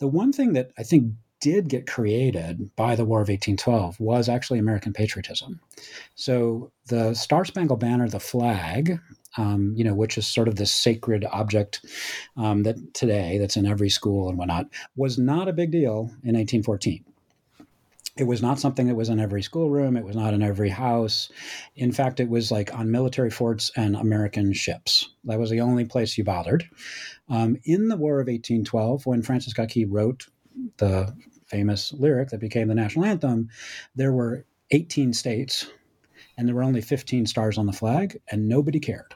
[0.00, 4.28] The one thing that I think did get created by the War of 1812 was
[4.28, 5.60] actually American patriotism.
[6.16, 8.98] So the Star Spangled Banner, the flag,
[9.36, 11.84] um, you know, which is sort of this sacred object
[12.36, 14.66] um, that today that's in every school and whatnot,
[14.96, 17.04] was not a big deal in 1814.
[18.16, 19.96] It was not something that was in every schoolroom.
[19.96, 21.32] It was not in every house.
[21.74, 25.10] In fact, it was like on military forts and American ships.
[25.24, 26.68] That was the only place you bothered.
[27.28, 30.28] Um, in the War of 1812, when Francis Scott Key wrote
[30.76, 31.12] the
[31.46, 33.48] famous lyric that became the national anthem,
[33.96, 35.66] there were 18 states
[36.36, 39.14] and there were only 15 stars on the flag, and nobody cared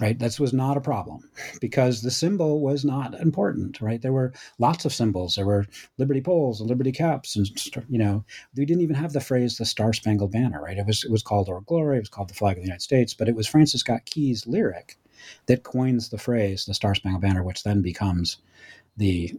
[0.00, 0.18] right?
[0.18, 1.28] This was not a problem
[1.60, 4.00] because the symbol was not important right?
[4.00, 5.34] There were lots of symbols.
[5.34, 5.66] There were
[5.98, 7.48] liberty poles and liberty caps and
[7.88, 8.24] you know
[8.56, 10.78] we didn't even have the phrase the star spangled banner right?
[10.78, 12.82] It was it was called our glory it was called the flag of the united
[12.82, 14.98] states but it was francis scott key's lyric
[15.46, 18.38] that coins the phrase the star spangled banner which then becomes
[18.96, 19.32] the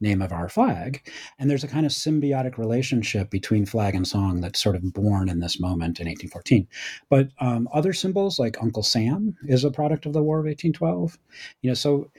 [0.00, 1.08] name of our flag.
[1.38, 5.28] And there's a kind of symbiotic relationship between flag and song that's sort of born
[5.28, 6.66] in this moment in 1814.
[7.08, 11.18] But um, other symbols like Uncle Sam is a product of the War of 1812.
[11.62, 12.10] You know, so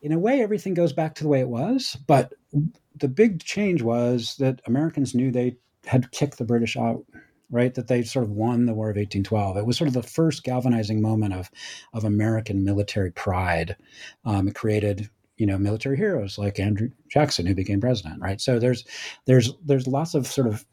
[0.00, 1.96] in a way, everything goes back to the way it was.
[2.06, 2.34] But
[2.96, 5.56] the big change was that Americans knew they
[5.86, 7.04] had kicked the British out
[7.52, 7.74] right?
[7.74, 9.58] That they sort of won the War of 1812.
[9.58, 11.50] It was sort of the first galvanizing moment of
[11.92, 13.76] of American military pride.
[14.24, 18.40] Um, it created you know military heroes like Andrew Jackson who became president, right?
[18.40, 18.84] So there's
[19.26, 20.64] there's there's lots of sort of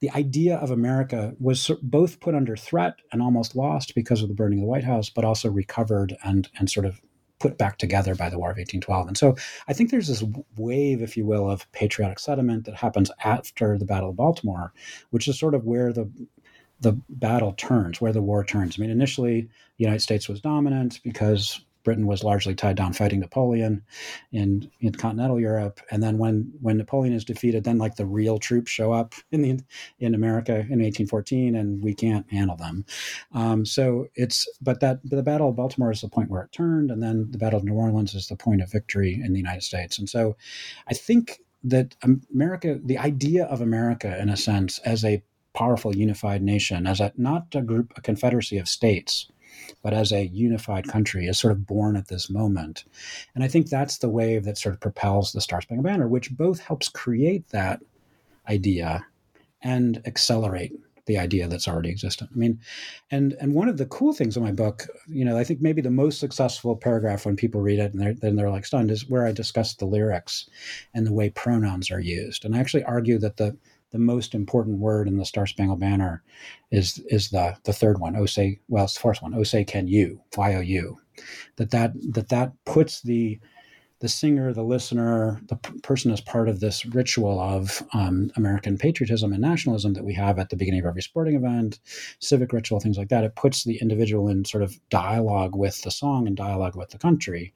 [0.00, 4.34] the idea of America was both put under threat and almost lost because of the
[4.34, 7.00] burning of the White House, but also recovered and and sort of
[7.38, 9.08] put back together by the War of 1812.
[9.08, 9.36] And so
[9.68, 10.24] I think there's this
[10.56, 14.72] wave, if you will, of patriotic sentiment that happens after the Battle of Baltimore,
[15.10, 16.10] which is sort of where the
[16.80, 18.78] the battle turns, where the war turns.
[18.78, 23.20] I mean, initially, the United States was dominant because Britain was largely tied down fighting
[23.20, 23.80] Napoleon
[24.32, 25.80] in, in continental Europe.
[25.92, 29.42] And then when when Napoleon is defeated, then like the real troops show up in
[29.42, 29.60] the
[30.00, 32.84] in America in 1814, and we can't handle them.
[33.32, 36.90] Um, so it's but that the Battle of Baltimore is the point where it turned,
[36.90, 39.62] and then the Battle of New Orleans is the point of victory in the United
[39.62, 39.96] States.
[39.96, 40.36] And so
[40.88, 41.94] I think that
[42.34, 45.22] America, the idea of America, in a sense, as a
[45.54, 49.30] powerful unified nation, as a not a group, a confederacy of states
[49.82, 52.84] but as a unified country is sort of born at this moment.
[53.34, 56.36] And I think that's the wave that sort of propels the Star Spangled Banner, which
[56.36, 57.80] both helps create that
[58.48, 59.06] idea
[59.62, 60.72] and accelerate
[61.06, 62.30] the idea that's already existent.
[62.34, 62.60] I mean,
[63.10, 65.80] and and one of the cool things in my book, you know, I think maybe
[65.80, 69.08] the most successful paragraph when people read it and they're, then they're like stunned is
[69.08, 70.50] where I discuss the lyrics
[70.94, 72.44] and the way pronouns are used.
[72.44, 73.56] And I actually argue that the
[73.90, 76.22] the most important word in the Star Spangled Banner
[76.70, 78.16] is is the the third one.
[78.16, 79.34] Oh say well, it's the fourth one.
[79.34, 80.98] Oh say can you Y O U.
[81.56, 83.40] That that that that puts the
[84.00, 88.76] the singer, the listener, the p- person as part of this ritual of um, American
[88.76, 91.80] patriotism and nationalism that we have at the beginning of every sporting event,
[92.18, 93.24] civic ritual, things like that.
[93.24, 96.98] It puts the individual in sort of dialogue with the song and dialogue with the
[96.98, 97.54] country.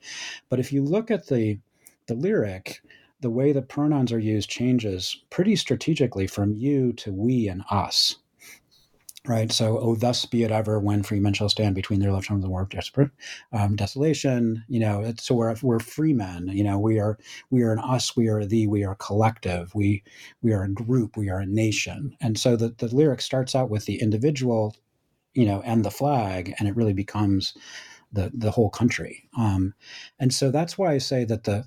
[0.49, 1.59] But if you look at the
[2.07, 2.81] the lyric,
[3.21, 8.17] the way the pronouns are used changes pretty strategically from you to we and us.
[9.27, 9.53] Right.
[9.53, 12.43] So, oh, thus be it ever when free men shall stand between their left arms
[12.43, 13.11] and the war of desperate
[13.53, 14.65] um, desolation.
[14.67, 16.49] You know, so we're we're free men.
[16.49, 17.19] You know, we are
[17.51, 18.17] we are an us.
[18.17, 18.67] We are thee.
[18.67, 19.75] We are collective.
[19.75, 20.03] We
[20.41, 21.19] we are a group.
[21.19, 22.17] We are a nation.
[22.23, 24.75] And so the the lyric starts out with the individual,
[25.35, 27.53] you know, and the flag, and it really becomes
[28.13, 29.29] the the whole country.
[29.37, 29.75] Um,
[30.19, 31.67] and so that's why I say that the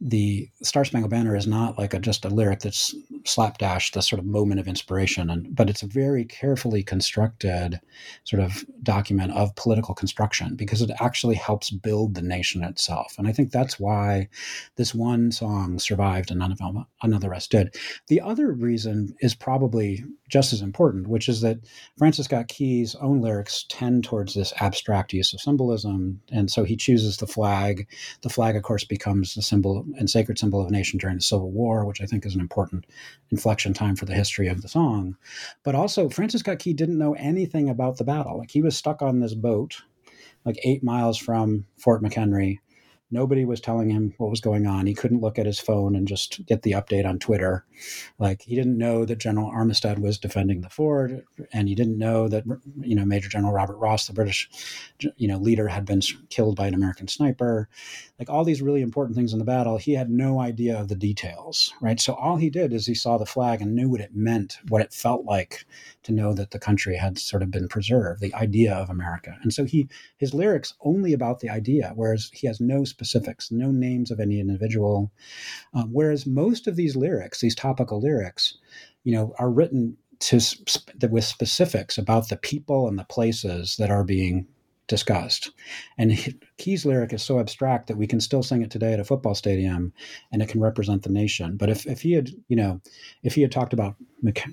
[0.00, 4.18] the Star Spangled Banner is not like a, just a lyric that's slapdash, the sort
[4.18, 7.78] of moment of inspiration, and but it's a very carefully constructed
[8.24, 13.14] sort of document of political construction because it actually helps build the nation itself.
[13.18, 14.28] And I think that's why
[14.76, 17.74] this one song survived and none of them, none of the rest did.
[18.08, 21.58] The other reason is probably just as important, which is that
[21.98, 26.76] Francis Scott Key's own lyrics tend towards this abstract use of symbolism, and so he
[26.76, 27.86] chooses the flag.
[28.22, 31.22] The flag, of course, becomes the symbol and sacred symbol of a nation during the
[31.22, 32.86] Civil War, which I think is an important
[33.30, 35.16] inflection time for the history of the song.
[35.62, 38.38] But also, Francis Scott Key didn't know anything about the battle.
[38.38, 39.82] Like he was stuck on this boat,
[40.44, 42.58] like eight miles from Fort McHenry,
[43.10, 44.86] Nobody was telling him what was going on.
[44.86, 47.64] He couldn't look at his phone and just get the update on Twitter.
[48.18, 51.12] Like he didn't know that General Armistead was defending the fort,
[51.52, 52.44] and he didn't know that
[52.80, 54.48] you know Major General Robert Ross, the British
[55.16, 57.68] you know leader, had been killed by an American sniper.
[58.18, 60.94] Like all these really important things in the battle, he had no idea of the
[60.94, 61.72] details.
[61.80, 62.00] Right.
[62.00, 64.82] So all he did is he saw the flag and knew what it meant, what
[64.82, 65.64] it felt like
[66.02, 69.36] to know that the country had sort of been preserved, the idea of America.
[69.42, 73.70] And so he his lyrics only about the idea, whereas he has no specifics, no
[73.70, 75.10] names of any individual.
[75.72, 78.58] Um, whereas most of these lyrics, these topical lyrics,
[79.04, 80.38] you know, are written to
[81.10, 84.46] with specifics about the people and the places that are being
[84.90, 85.52] discussed.
[85.96, 89.04] And Key's lyric is so abstract that we can still sing it today at a
[89.04, 89.92] football stadium
[90.32, 91.56] and it can represent the nation.
[91.56, 92.80] But if, if he had, you know,
[93.22, 93.94] if he had talked about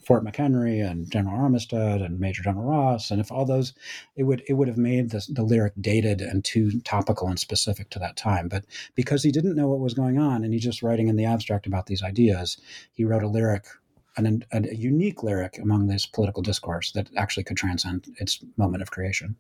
[0.06, 3.74] Fort McHenry and General Armistead and Major General Ross, and if all those,
[4.16, 7.90] it would it would have made the, the lyric dated and too topical and specific
[7.90, 8.48] to that time.
[8.48, 11.26] But because he didn't know what was going on and he's just writing in the
[11.26, 12.58] abstract about these ideas,
[12.94, 13.66] he wrote a lyric
[14.18, 18.92] an, a unique lyric among this political discourse that actually could transcend its moment of
[18.92, 19.36] creation.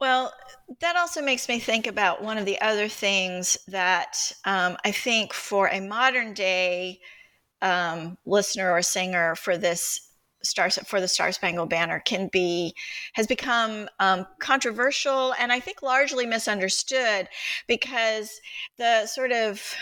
[0.00, 0.32] Well,
[0.80, 5.32] that also makes me think about one of the other things that um, I think
[5.32, 7.00] for a modern day
[7.62, 10.10] um, listener or singer for this
[10.86, 12.74] for the Star Spangled Banner can be
[13.14, 17.28] has become um, controversial and I think largely misunderstood
[17.66, 18.40] because
[18.78, 19.74] the sort of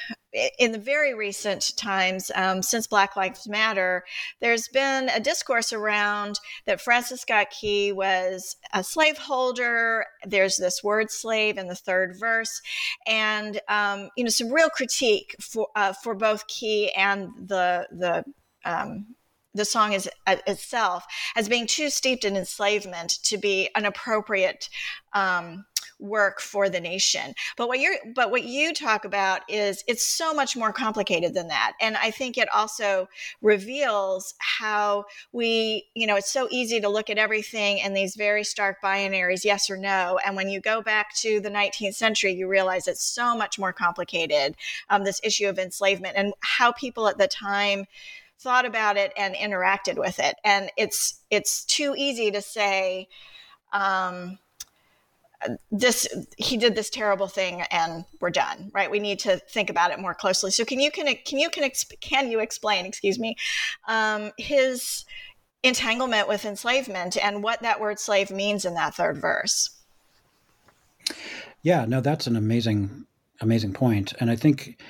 [0.59, 4.05] in the very recent times um, since Black Lives Matter,
[4.41, 10.07] there's been a discourse around that Francis Scott Key was a slaveholder.
[10.27, 12.61] There's this word slave in the third verse,
[13.07, 18.25] and um, you know some real critique for uh, for both Key and the the
[18.65, 19.07] um,
[19.55, 21.05] the song is uh, itself
[21.37, 24.69] as being too steeped in enslavement to be an appropriate
[25.13, 25.65] um,
[26.01, 27.35] work for the nation.
[27.57, 31.49] But what you're but what you talk about is it's so much more complicated than
[31.49, 31.73] that.
[31.81, 33.09] And I think it also
[33.43, 38.45] reveals how we, you know, it's so easy to look at everything in these very
[38.45, 40.19] stark binaries, yes or no.
[40.25, 43.73] And when you go back to the 19th century, you realize it's so much more
[43.73, 44.57] complicated.
[44.91, 47.87] Um, this issue of enslavement and how people at the time
[48.41, 50.37] thought about it and interacted with it.
[50.45, 53.09] And it's it's too easy to say,
[53.73, 54.39] um,
[55.71, 56.07] this
[56.39, 58.91] he did this terrible thing and we're done right?
[58.91, 60.51] We need to think about it more closely.
[60.51, 61.71] So can you can can you can
[62.01, 63.37] can you explain excuse me
[63.89, 65.05] um, his
[65.63, 69.71] entanglement with enslavement and what that word slave means in that third verse?
[71.63, 73.07] Yeah no that's an amazing
[73.41, 74.13] amazing point.
[74.21, 74.81] And i think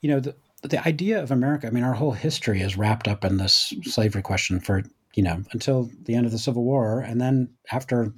[0.00, 0.34] you know the
[0.70, 4.22] the idea of america i mean our whole history is wrapped up in this slavery
[4.22, 4.82] question for
[5.14, 8.12] you know until the end of the civil war and then after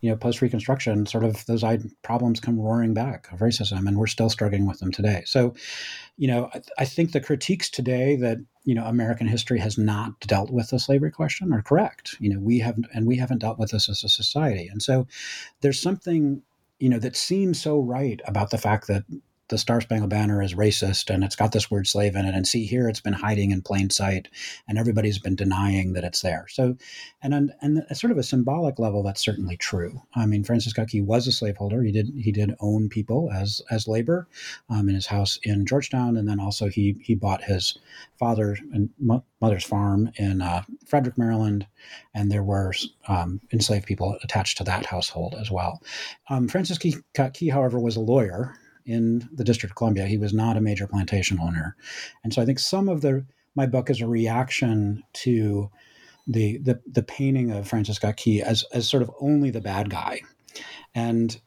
[0.00, 1.62] you know, post Reconstruction, sort of those
[2.02, 5.22] problems come roaring back of racism, and we're still struggling with them today.
[5.26, 5.54] So,
[6.16, 10.18] you know, I, I, think the critiques today that you know American history has not
[10.20, 12.16] dealt with the slavery question are correct.
[12.18, 15.06] You know, we haven't, and we haven't dealt with this as a society, and so
[15.60, 16.42] there's something
[16.78, 19.04] you know that seems so right about the fact that
[19.50, 22.34] the Star Spangled Banner is racist and it's got this word slave in it.
[22.34, 24.28] And see here, it's been hiding in plain sight,
[24.66, 26.46] and everybody's been denying that it's there.
[26.48, 26.76] So,
[27.22, 30.00] and and, and sort of a symbolic level, that's certainly true.
[30.14, 31.82] I mean, Francis Key was a slaveholder.
[31.82, 34.28] He did he did own people as as labor
[34.68, 37.76] um, in his house in Georgetown, and then also he he bought his
[38.18, 38.90] father and
[39.40, 41.66] mother's farm in uh, Frederick, Maryland,
[42.14, 42.72] and there were
[43.08, 45.82] um, enslaved people attached to that household as well.
[46.28, 46.96] Um, Francis Key,
[47.34, 48.54] Key, however, was a lawyer
[48.84, 50.06] in the District of Columbia.
[50.06, 51.76] He was not a major plantation owner,
[52.24, 53.24] and so I think some of the
[53.54, 55.70] my book is a reaction to
[56.26, 59.90] the the, the painting of Francis Scott Key as as sort of only the bad
[59.90, 60.20] guy,
[60.94, 61.40] and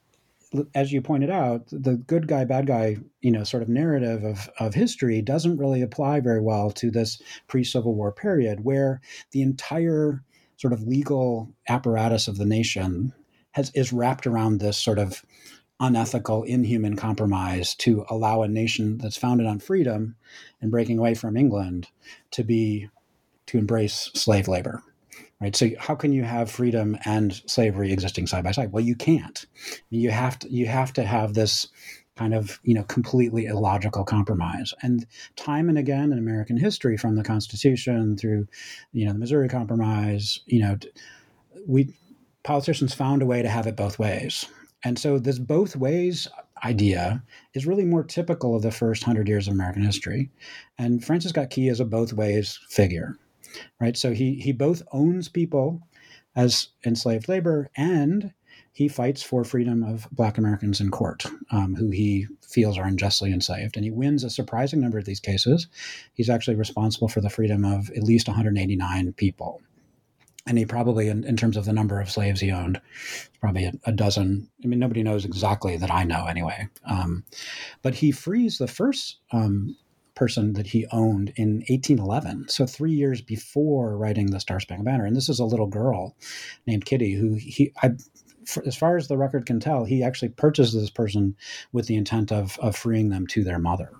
[0.76, 4.50] as you pointed out, the good guy, bad guy, you know, sort of narrative of,
[4.60, 9.42] of history doesn't really apply very well to this pre Civil War period where the
[9.42, 10.24] entire
[10.58, 13.14] sort of legal apparatus of the nation
[13.52, 15.24] has is wrapped around this sort of
[15.84, 20.16] unethical, inhuman compromise to allow a nation that's founded on freedom
[20.62, 21.90] and breaking away from England
[22.32, 22.90] to be
[23.48, 24.82] to embrace slave labor.
[25.42, 25.56] Right.
[25.56, 28.72] So how can you have freedom and slavery existing side by side?
[28.72, 29.46] Well, you can't.
[29.90, 31.68] You have to you have to have this
[32.16, 35.06] kind of you know completely illogical compromise and
[35.36, 38.48] time and again in american history from the constitution through
[38.92, 40.78] you know the missouri compromise you know
[41.68, 41.92] we
[42.44, 44.46] politicians found a way to have it both ways
[44.84, 46.28] and so this both ways
[46.64, 47.24] idea
[47.54, 50.30] is really more typical of the first hundred years of American history.
[50.78, 53.18] And Francis Scott Key is a both ways figure,
[53.80, 53.98] right?
[53.98, 55.82] So he he both owns people
[56.36, 58.34] as enslaved labor and
[58.72, 63.32] he fights for freedom of Black Americans in court, um, who he feels are unjustly
[63.32, 65.68] enslaved, and he wins a surprising number of these cases.
[66.16, 69.62] He's actually responsible for the freedom of at least 189 people
[70.46, 72.80] and he probably in, in, terms of the number of slaves he owned
[73.40, 74.50] probably a, a, dozen.
[74.64, 76.68] I mean nobody knows exactly that i know anyway.
[76.86, 77.24] Um,
[77.82, 79.76] but he frees the first um,
[80.16, 85.06] person that he owned in 1811 so three years before writing the star spangled banner.
[85.06, 86.16] And this is a little girl
[86.68, 87.92] named kitty who he I,
[88.66, 91.36] as far as the record can tell he actually purchased this person
[91.72, 93.92] with the intent of, of freeing them to their mother.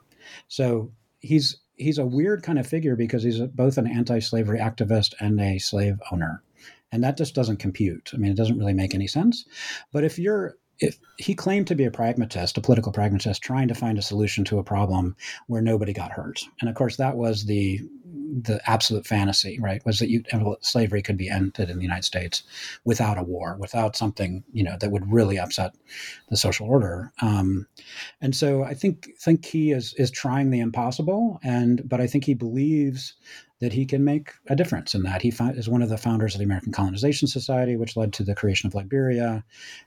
[0.48, 5.40] So he's he's a weird kind of figure because he's both an anti-slavery activist and
[5.40, 6.44] a slave owner.
[6.92, 8.12] And that just doesn't compute.
[8.14, 9.46] I mean it doesn't really make any sense.
[9.92, 13.76] But if you're if he claimed to be a pragmatist a political pragmatist trying to
[13.76, 15.16] find a solution to a problem
[15.48, 16.42] where nobody got hurt.
[16.62, 17.82] And of course that was the
[18.14, 20.24] the absolute fantasy, right, was that you,
[20.62, 22.44] slavery could be ended in the United States
[22.86, 25.74] without a war, without something you know that would really upset
[26.30, 27.12] the social order.
[27.22, 27.68] Um,
[28.22, 32.26] and so I think think he is is trying the impossible, and but I think
[32.26, 33.14] he believes
[33.60, 35.22] that he can make a difference in that.
[35.22, 38.36] He is one of the founders of the American Colonization Society, which led to the
[38.36, 39.44] creation of Liberia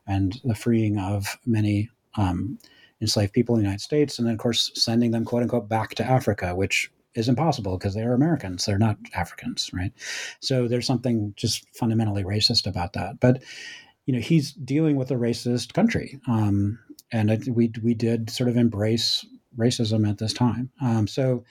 [0.06, 1.90] and the freeing of many.
[2.16, 2.58] Um,
[2.98, 5.94] enslaved people in the United States, and then, of course, sending them, quote unquote, back
[5.94, 8.64] to Africa, which is impossible because they are Americans.
[8.64, 9.92] They're not Africans, right?
[10.40, 13.18] So there's something just fundamentally racist about that.
[13.20, 13.42] But
[14.04, 16.78] you know, he's dealing with a racist country, um,
[17.10, 19.26] and it, we we did sort of embrace
[19.58, 20.70] racism at this time.
[20.80, 21.42] Um, so,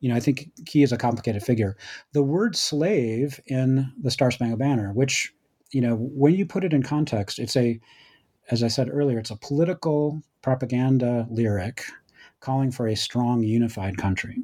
[0.00, 1.76] you know, I think he is a complicated figure.
[2.12, 5.32] The word slave in the Star Spangled Banner, which
[5.72, 7.80] you know, when you put it in context, it's a,
[8.50, 11.82] as I said earlier, it's a political propaganda lyric
[12.40, 14.42] calling for a strong, unified country.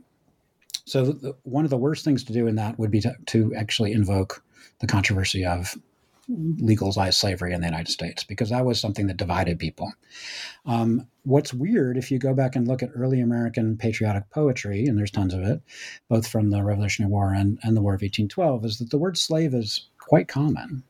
[0.85, 3.55] So the, one of the worst things to do in that would be to, to
[3.55, 4.43] actually invoke
[4.81, 5.77] the controversy of
[6.29, 9.93] legalized slavery in the United States because that was something that divided people.
[10.67, 14.97] Um, what's weird, if you go back and look at early American patriotic poetry, and
[14.97, 15.61] there's tons of it,
[16.09, 19.19] both from the Revolutionary War and, and the War of 1812, is that the word
[19.19, 20.85] slave is quite common.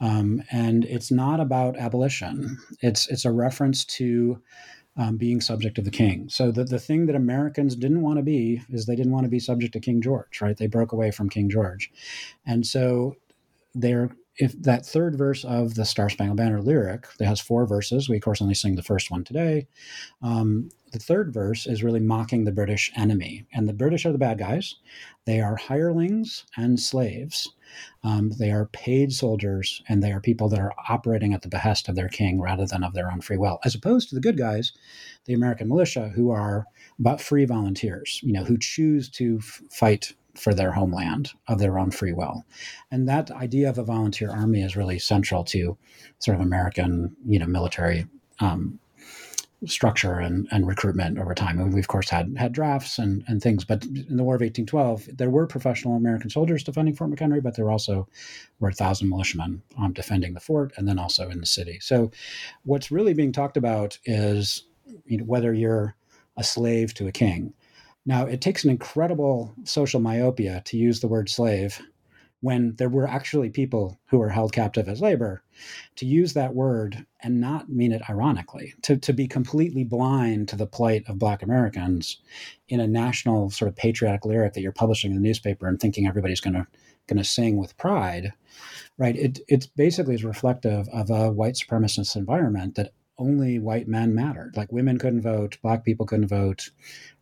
[0.00, 2.58] Um, and it's not about abolition.
[2.80, 4.42] It's it's a reference to
[4.96, 6.28] um, being subject of the king.
[6.28, 9.30] So the, the thing that Americans didn't want to be is they didn't want to
[9.30, 10.56] be subject to King George, right?
[10.56, 11.90] They broke away from King George.
[12.44, 13.16] And so
[13.74, 18.08] they're if that third verse of the Star Spangled Banner lyric that has four verses,
[18.08, 19.66] we of course only sing the first one today.
[20.22, 24.18] Um, the third verse is really mocking the British enemy, and the British are the
[24.18, 24.74] bad guys.
[25.24, 27.50] They are hirelings and slaves.
[28.04, 31.88] Um, they are paid soldiers, and they are people that are operating at the behest
[31.88, 34.36] of their king rather than of their own free will, as opposed to the good
[34.36, 34.72] guys,
[35.24, 36.66] the American militia, who are
[36.98, 41.78] but free volunteers, you know, who choose to f- fight for their homeland of their
[41.78, 42.44] own free will.
[42.90, 45.76] And that idea of a volunteer army is really central to
[46.18, 48.06] sort of American, you know, military
[48.40, 48.78] um,
[49.66, 51.60] structure and, and recruitment over time.
[51.60, 54.40] And we of course had had drafts and, and things, but in the War of
[54.40, 58.08] 1812, there were professional American soldiers defending Fort McHenry, but there also
[58.58, 61.78] were a thousand militiamen um, defending the fort and then also in the city.
[61.80, 62.10] So
[62.64, 64.64] what's really being talked about is
[65.06, 65.94] you know, whether you're
[66.36, 67.52] a slave to a king
[68.04, 71.80] now, it takes an incredible social myopia to use the word slave
[72.40, 75.44] when there were actually people who were held captive as labor,
[75.94, 80.56] to use that word and not mean it ironically, to, to be completely blind to
[80.56, 82.20] the plight of Black Americans
[82.68, 86.04] in a national sort of patriotic lyric that you're publishing in the newspaper and thinking
[86.04, 86.66] everybody's going to
[87.06, 88.32] going to sing with pride,
[88.98, 89.16] right?
[89.16, 94.56] It it basically is reflective of a white supremacist environment that only white men mattered.
[94.56, 96.70] Like women couldn't vote, black people couldn't vote,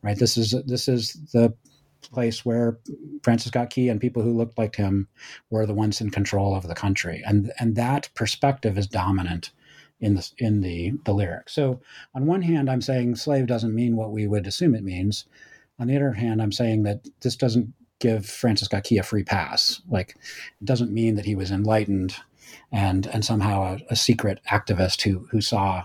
[0.02, 0.18] right?
[0.18, 1.54] This is this is the
[2.02, 2.78] place where
[3.22, 5.08] Francis Scott Key and people who looked like him
[5.50, 9.50] were the ones in control of the country, and and that perspective is dominant
[10.00, 11.48] in the in the the lyric.
[11.48, 11.80] So
[12.14, 15.26] on one hand, I'm saying slave doesn't mean what we would assume it means.
[15.78, 19.24] On the other hand, I'm saying that this doesn't give Francis Scott Key a free
[19.24, 19.80] pass.
[19.88, 20.16] Like
[20.60, 22.16] it doesn't mean that he was enlightened
[22.72, 25.84] and and somehow a, a secret activist who who saw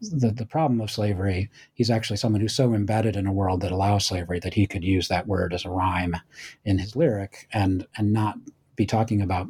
[0.00, 3.72] the, the problem of slavery, he's actually someone who's so embedded in a world that
[3.72, 6.16] allows slavery that he could use that word as a rhyme
[6.64, 8.36] in his lyric and and not
[8.76, 9.46] be talking about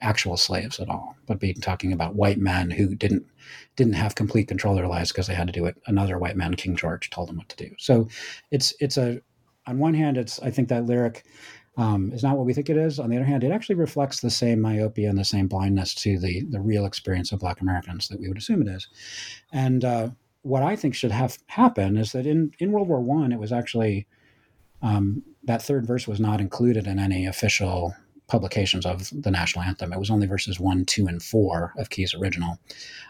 [0.00, 3.26] actual slaves at all, but be talking about white men who didn't
[3.76, 5.76] didn't have complete control of their lives because they had to do it.
[5.86, 7.74] Another white man, King George, told them what to do.
[7.78, 8.08] So
[8.50, 9.20] it's it's a
[9.66, 11.24] on one hand, it's I think that lyric
[11.76, 12.98] um, is not what we think it is.
[12.98, 16.18] On the other hand, it actually reflects the same myopia and the same blindness to
[16.18, 18.88] the the real experience of Black Americans that we would assume it is.
[19.52, 20.10] And uh,
[20.42, 23.52] what I think should have happen is that in in World War One, it was
[23.52, 24.06] actually
[24.82, 27.94] um, that third verse was not included in any official
[28.26, 29.92] publications of the national anthem.
[29.92, 32.58] It was only verses one, two, and four of Key's original.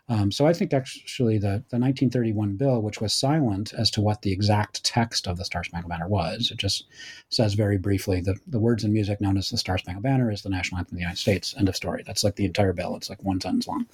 [0.08, 4.22] Um, so I think actually the, the 1931 bill, which was silent as to what
[4.22, 6.86] the exact text of the Star Spangled Banner was, it just
[7.28, 10.42] says very briefly the, the words and music known as the Star Spangled Banner is
[10.42, 11.54] the national anthem of the United States.
[11.56, 12.02] End of story.
[12.04, 12.96] That's like the entire bill.
[12.96, 13.86] It's like one sentence long.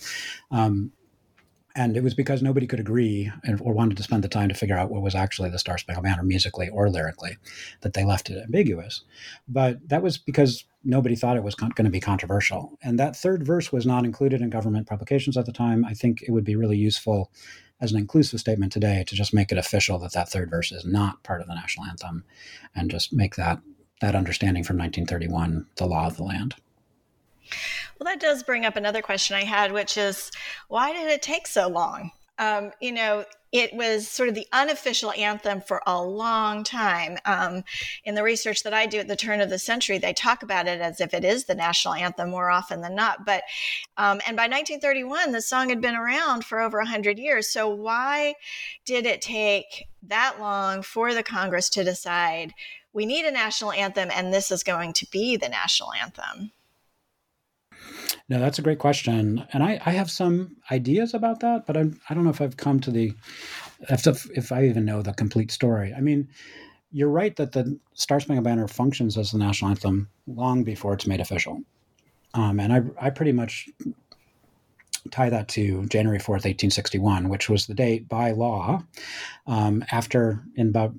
[0.51, 0.93] Um,
[1.77, 4.77] and it was because nobody could agree or wanted to spend the time to figure
[4.77, 7.37] out what was actually the Star Spangled Banner musically or lyrically
[7.83, 9.03] that they left it ambiguous.
[9.47, 12.79] But that was because nobody thought it was con- going to be controversial.
[12.83, 15.85] And that third verse was not included in government publications at the time.
[15.85, 17.31] I think it would be really useful
[17.81, 20.85] as an inclusive statement today to just make it official that that third verse is
[20.85, 22.25] not part of the national anthem
[22.75, 23.61] and just make that
[24.01, 26.55] that understanding from 1931 the law of the land.
[27.99, 30.31] Well, that does bring up another question I had, which is
[30.69, 32.13] why did it take so long?
[32.39, 37.19] Um, you know, it was sort of the unofficial anthem for a long time.
[37.25, 37.65] Um,
[38.05, 40.69] in the research that I do at the turn of the century, they talk about
[40.69, 43.27] it as if it is the national anthem more often than not.
[43.27, 43.43] But
[43.97, 47.49] um, and by 1931, the song had been around for over 100 years.
[47.49, 48.35] So why
[48.85, 52.55] did it take that long for the Congress to decide
[52.93, 56.53] we need a national anthem and this is going to be the national anthem?
[58.29, 62.01] No, that's a great question, and I, I have some ideas about that, but I'm,
[62.09, 63.13] I don't know if I've come to the
[63.89, 65.93] if, if I even know the complete story.
[65.95, 66.29] I mean,
[66.93, 71.07] you're right that the Star Spangled Banner functions as the national anthem long before it's
[71.07, 71.63] made official,
[72.35, 73.69] um, and I I pretty much
[75.11, 78.83] tie that to January 4th, 1861, which was the date by law
[79.47, 80.95] um, after in about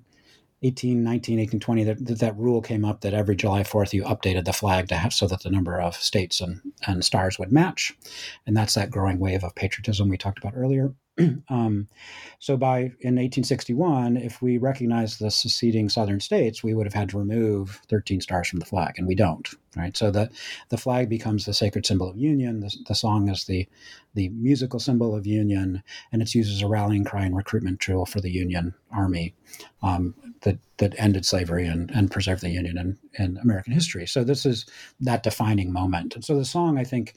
[0.62, 4.88] 1819, 1820, that, that rule came up that every July 4th you updated the flag
[4.90, 7.94] to have so that the number of states and, and stars would match.
[8.46, 10.94] And that's that growing wave of patriotism we talked about earlier.
[11.50, 11.88] um,
[12.40, 17.10] so by in 1861, if we recognized the seceding southern states, we would have had
[17.10, 19.48] to remove 13 stars from the flag, and we don't.
[19.76, 19.96] Right.
[19.96, 20.30] So the
[20.70, 22.60] the flag becomes the sacred symbol of union.
[22.60, 23.68] The, the song is the
[24.14, 25.82] the musical symbol of union,
[26.12, 29.34] and it's used as a rallying cry and recruitment tool for the Union Army
[29.82, 34.06] um, that that ended slavery and, and preserved the Union in, in American history.
[34.06, 34.66] So this is
[35.00, 36.16] that defining moment.
[36.16, 37.14] And so the song, I think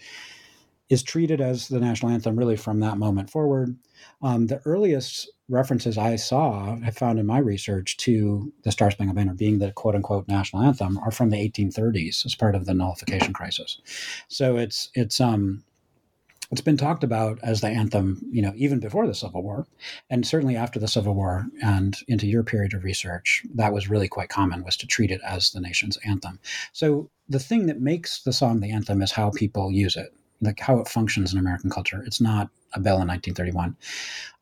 [0.89, 3.77] is treated as the national anthem really from that moment forward.
[4.23, 9.17] Um, the earliest references I saw, I found in my research to the Star Spangled
[9.17, 12.75] Banner being the quote unquote national anthem, are from the 1830s as part of the
[12.75, 13.81] nullification crisis.
[14.29, 15.65] So it's it's um
[16.51, 19.67] it's been talked about as the anthem, you know, even before the Civil War,
[20.11, 24.09] and certainly after the Civil War and into your period of research, that was really
[24.09, 26.39] quite common was to treat it as the nation's anthem.
[26.73, 30.15] So the thing that makes the song the anthem is how people use it
[30.45, 32.03] like how it functions in American culture.
[32.07, 33.77] It's not a bill in 1931.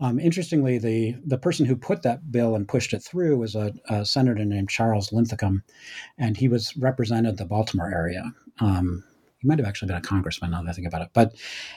[0.01, 3.73] Um, interestingly, the the person who put that bill and pushed it through was a,
[3.89, 5.63] a senator named Charles Linthicum,
[6.19, 8.33] and he was represented the Baltimore area.
[8.61, 9.05] Um,
[9.43, 11.09] he might have actually been a congressman now that I think about it.
[11.13, 11.35] But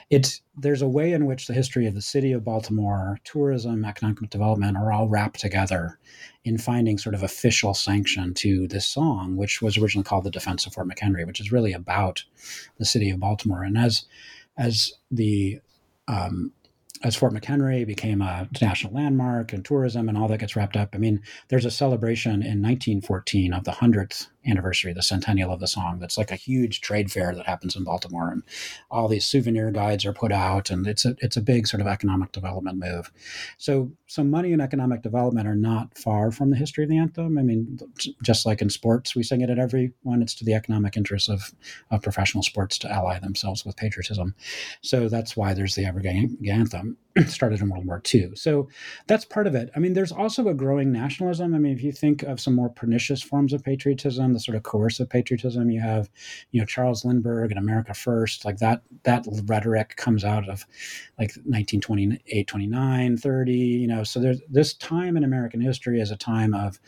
[0.08, 4.30] it's there's a way in which the history of the city of Baltimore, tourism, economic
[4.30, 5.98] development are all wrapped together
[6.44, 10.64] in finding sort of official sanction to this song, which was originally called the Defense
[10.64, 12.24] of Fort McHenry, which is really about
[12.78, 13.64] the city of Baltimore.
[13.64, 14.04] And as
[14.56, 15.60] as the
[16.08, 16.52] um,
[17.02, 20.90] as Fort McHenry became a national landmark and tourism and all that gets wrapped up.
[20.94, 25.66] I mean, there's a celebration in 1914 of the 100th anniversary, the centennial of the
[25.66, 25.98] song.
[25.98, 28.42] That's like a huge trade fair that happens in Baltimore, and
[28.90, 31.86] all these souvenir guides are put out, and it's a it's a big sort of
[31.86, 33.10] economic development move.
[33.58, 37.38] So, so money and economic development are not far from the history of the anthem.
[37.38, 37.78] I mean,
[38.22, 40.22] just like in sports, we sing it at every one.
[40.22, 41.52] It's to the economic interests of
[41.90, 44.34] of professional sports to ally themselves with patriotism.
[44.82, 48.32] So that's why there's the Evergreen anthem started in World War II.
[48.34, 48.68] So
[49.06, 49.70] that's part of it.
[49.74, 51.54] I mean, there's also a growing nationalism.
[51.54, 54.62] I mean, if you think of some more pernicious forms of patriotism, the sort of
[54.62, 56.10] coercive patriotism, you have,
[56.50, 60.66] you know, Charles Lindbergh and America First, like that, that rhetoric comes out of
[61.18, 66.16] like 1928, 29, 30, you know, so there's this time in American history is a
[66.16, 66.78] time of,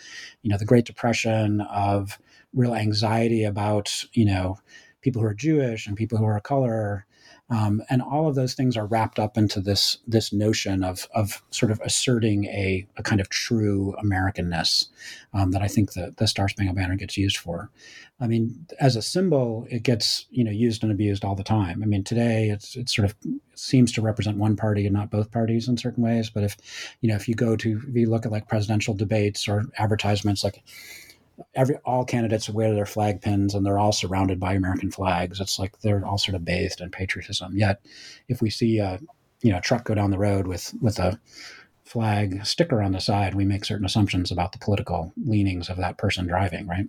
[0.42, 2.18] you know, the Great Depression, of
[2.54, 4.58] real anxiety about, you know,
[5.00, 7.06] people who are Jewish and people who are color
[7.50, 11.42] um, and all of those things are wrapped up into this this notion of of
[11.50, 14.88] sort of asserting a, a kind of true Americanness
[15.32, 17.70] um, that I think the the Star Spangled Banner gets used for.
[18.20, 21.82] I mean, as a symbol, it gets you know used and abused all the time.
[21.82, 23.14] I mean, today it's it sort of
[23.54, 26.28] seems to represent one party and not both parties in certain ways.
[26.28, 26.56] But if
[27.00, 30.44] you know if you go to if you look at like presidential debates or advertisements,
[30.44, 30.62] like
[31.54, 35.40] every all candidates wear their flag pins and they're all surrounded by American flags.
[35.40, 37.56] It's like they're all sort of bathed in patriotism.
[37.56, 37.80] Yet,
[38.28, 39.00] if we see a
[39.42, 41.18] you know truck go down the road with with a
[41.88, 45.96] flag sticker on the side, we make certain assumptions about the political leanings of that
[45.96, 46.86] person driving, right?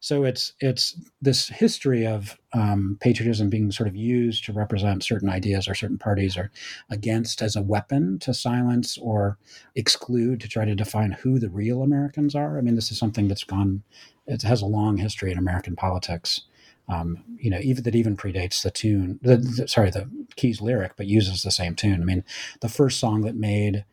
[0.00, 5.28] So it's it's this history of um, patriotism being sort of used to represent certain
[5.28, 6.50] ideas or certain parties or
[6.90, 9.38] against as a weapon to silence or
[9.76, 12.58] exclude to try to define who the real Americans are.
[12.58, 13.84] I mean, this is something that's gone.
[14.26, 16.42] It has a long history in American politics.
[16.88, 19.20] Um, you know, even that even predates the tune.
[19.22, 22.02] The, the, sorry, the Keys lyric, but uses the same tune.
[22.02, 22.24] I mean,
[22.62, 23.84] the first song that made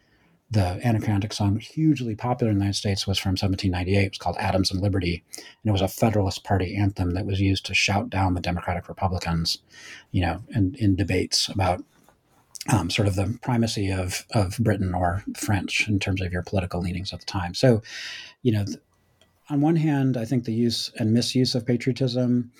[0.49, 4.05] the Anacreontic song hugely popular in the United States was from 1798.
[4.05, 7.41] It was called Adams and Liberty, and it was a Federalist Party anthem that was
[7.41, 9.57] used to shout down the Democratic Republicans,
[10.11, 11.83] you know, in, in debates about
[12.71, 16.81] um, sort of the primacy of of Britain or French in terms of your political
[16.81, 17.53] leanings at the time.
[17.53, 17.81] So,
[18.41, 18.65] you know,
[19.49, 22.51] on one hand, I think the use and misuse of patriotism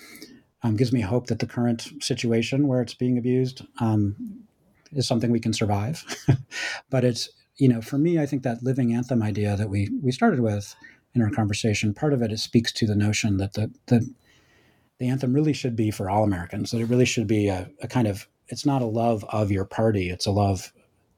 [0.63, 4.15] um, gives me hope that the current situation where it's being abused um,
[4.93, 6.03] is something we can survive.
[6.89, 10.11] but it's you know, for me, I think that living anthem idea that we we
[10.11, 10.75] started with
[11.13, 14.13] in our conversation, part of it, it speaks to the notion that the the
[14.99, 16.71] the anthem really should be for all Americans.
[16.71, 19.65] That it really should be a, a kind of it's not a love of your
[19.65, 20.09] party.
[20.09, 20.71] It's a love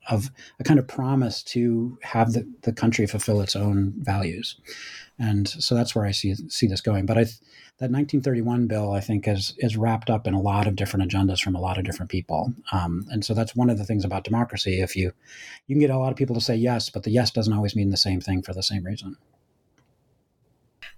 [0.09, 4.59] of a kind of promise to have the, the country fulfill its own values.
[5.19, 7.05] And so that's where I see see this going.
[7.05, 7.23] But I
[7.79, 11.41] that 1931 bill, I think, is is wrapped up in a lot of different agendas
[11.41, 12.53] from a lot of different people.
[12.71, 14.81] Um, and so that's one of the things about democracy.
[14.81, 15.11] If you
[15.67, 17.75] you can get a lot of people to say yes, but the yes doesn't always
[17.75, 19.17] mean the same thing for the same reason.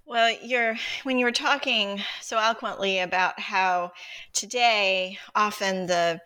[0.06, 3.92] Well, you're when you were talking so eloquently about how
[4.32, 6.20] today often the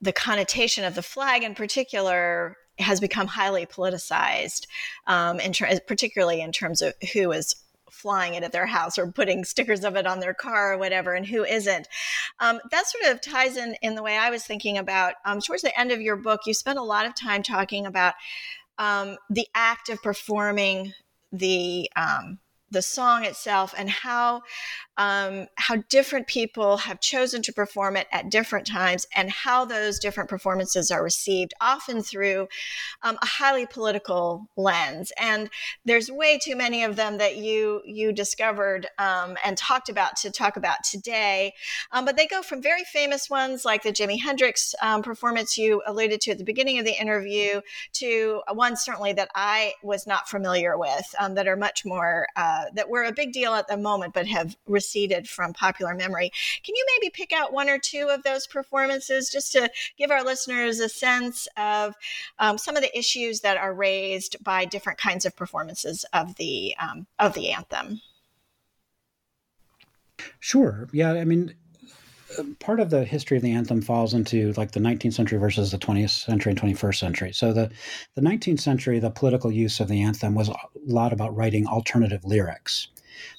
[0.00, 4.66] the connotation of the flag in particular has become highly politicized,
[5.06, 5.52] um, in
[5.86, 7.54] particularly in terms of who is
[7.90, 11.14] flying it at their house or putting stickers of it on their car or whatever,
[11.14, 11.88] and who isn't.
[12.38, 15.14] Um, that sort of ties in in the way I was thinking about.
[15.24, 18.14] Um, towards the end of your book, you spent a lot of time talking about
[18.78, 20.92] um, the act of performing
[21.32, 22.38] the um,
[22.70, 24.42] the song itself and how
[24.98, 29.98] um, how different people have chosen to perform it at different times and how those
[30.00, 32.48] different performances are received, often through
[33.02, 35.12] um, a highly political lens.
[35.18, 35.48] And
[35.84, 40.30] there's way too many of them that you you discovered um, and talked about to
[40.30, 41.54] talk about today.
[41.92, 45.80] Um, but they go from very famous ones like the Jimi Hendrix um, performance you
[45.86, 47.60] alluded to at the beginning of the interview
[47.94, 52.64] to one certainly that I was not familiar with um, that are much more uh,
[52.74, 54.56] that were a big deal at the moment but have
[54.88, 56.30] receded from popular memory.
[56.64, 60.24] Can you maybe pick out one or two of those performances just to give our
[60.24, 61.94] listeners a sense of
[62.38, 66.74] um, some of the issues that are raised by different kinds of performances of the
[66.80, 68.00] um, of the anthem?
[70.40, 70.88] Sure.
[70.92, 71.12] Yeah.
[71.12, 71.54] I mean,
[72.60, 75.78] part of the history of the anthem falls into like the 19th century versus the
[75.78, 77.32] 20th century and 21st century.
[77.32, 77.70] So the
[78.14, 82.24] the 19th century, the political use of the anthem was a lot about writing alternative
[82.24, 82.88] lyrics.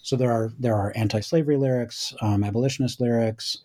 [0.02, 3.60] So there are there are anti-slavery lyrics, um, abolitionist lyrics.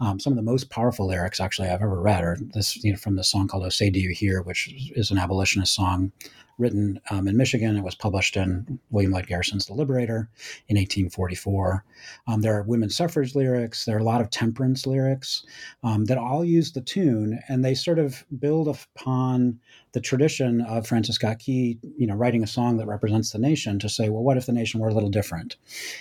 [0.00, 2.98] Um, some of the most powerful lyrics actually I've ever read are this you know
[2.98, 6.12] from the song called "Oh Say Do You Hear," which is an abolitionist song
[6.58, 7.76] written um, in Michigan.
[7.76, 10.28] It was published in William Lloyd Garrison's The Liberator
[10.68, 11.84] in 1844.
[12.26, 13.84] Um, there are women's suffrage lyrics.
[13.84, 15.44] There are a lot of temperance lyrics
[15.82, 19.60] um, that all use the tune, and they sort of build upon
[19.92, 23.78] the tradition of Francis Scott Key, you know, writing a song that represents the nation
[23.78, 25.56] to say, well, what if the nation were a little different?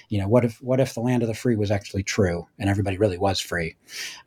[0.09, 2.69] You know, what if what if the land of the free was actually true and
[2.69, 3.75] everybody really was free,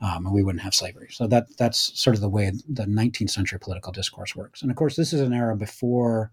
[0.00, 1.08] um, and we wouldn't have slavery?
[1.10, 4.62] So that that's sort of the way the 19th century political discourse works.
[4.62, 6.30] And of course, this is an era before or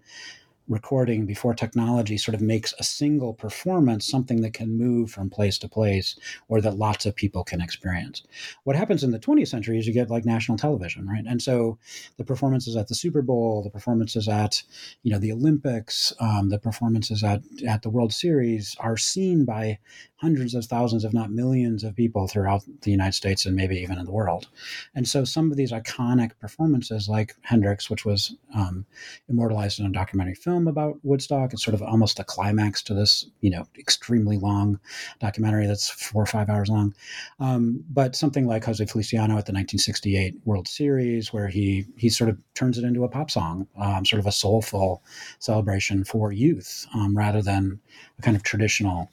[0.67, 5.57] recording before technology sort of makes a single performance something that can move from place
[5.57, 8.23] to place or that lots of people can experience.
[8.63, 11.23] What happens in the 20th century is you get like national television, right?
[11.25, 11.77] And so
[12.17, 14.63] the performances at the Super Bowl, the performances at
[15.03, 19.79] you know the Olympics, um, the performances at at the World Series are seen by
[20.17, 23.99] hundreds of thousands, if not millions, of people throughout the United States and maybe even
[23.99, 24.47] in the world.
[24.95, 28.85] And so some of these iconic performances, like Hendrix, which was um,
[29.29, 33.27] immortalized in a documentary film about Woodstock, it's sort of almost a climax to this,
[33.41, 34.79] you know, extremely long
[35.19, 36.95] documentary that's four or five hours long.
[37.41, 42.29] Um, but something like Jose Feliciano at the 1968 World Series, where he he sort
[42.29, 45.03] of turns it into a pop song, um, sort of a soulful
[45.39, 47.79] celebration for youth, um, rather than
[48.17, 49.11] a kind of traditional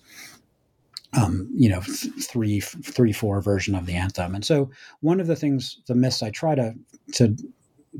[1.16, 4.34] um, you know, three, three, four version of the anthem.
[4.34, 4.70] And so
[5.00, 6.74] one of the things, the myths I try to
[7.12, 7.36] to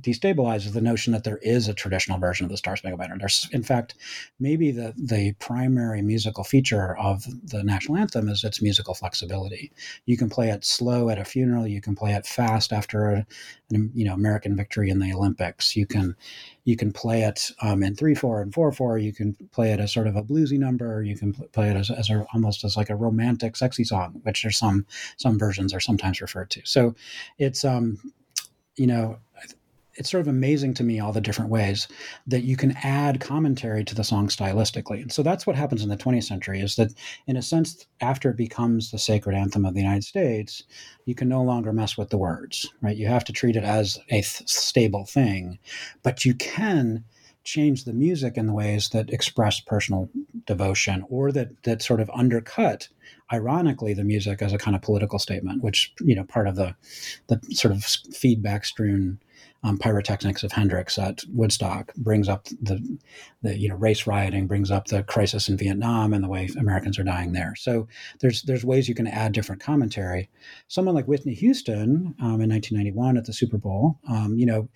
[0.00, 3.16] destabilize is the notion that there is a traditional version of the Star Spangled Banner.
[3.18, 3.94] There's, in fact,
[4.40, 9.72] maybe the the primary musical feature of the national anthem is its musical flexibility.
[10.06, 11.66] You can play it slow at a funeral.
[11.66, 13.26] You can play it fast after a,
[13.70, 15.76] an you know American victory in the Olympics.
[15.76, 16.16] You can
[16.64, 18.98] you can play it um, in three four and four four.
[18.98, 21.02] You can play it as sort of a bluesy number.
[21.02, 24.46] You can play it as, as a, almost as like a romantic, sexy song, which
[24.50, 24.86] some
[25.16, 26.62] some versions are sometimes referred to.
[26.64, 26.94] So
[27.38, 27.98] it's um
[28.76, 29.18] you know
[29.96, 31.88] it's sort of amazing to me all the different ways
[32.26, 35.02] that you can add commentary to the song stylistically.
[35.02, 36.92] And so that's what happens in the 20th century is that
[37.26, 40.64] in a sense after it becomes the sacred anthem of the United States,
[41.04, 42.96] you can no longer mess with the words, right?
[42.96, 45.58] You have to treat it as a th- stable thing,
[46.02, 47.04] but you can
[47.44, 50.08] change the music in the ways that express personal
[50.46, 52.88] devotion or that that sort of undercut
[53.32, 56.74] ironically the music as a kind of political statement which you know part of the
[57.26, 59.18] the sort of feedback strewn
[59.64, 62.98] um, pyrotechnics of Hendrix at Woodstock brings up the,
[63.42, 66.98] the you know race rioting, brings up the crisis in Vietnam and the way Americans
[66.98, 67.54] are dying there.
[67.56, 67.88] So
[68.20, 70.28] there's there's ways you can add different commentary.
[70.68, 74.68] Someone like Whitney Houston um, in 1991 at the Super Bowl, um, you know,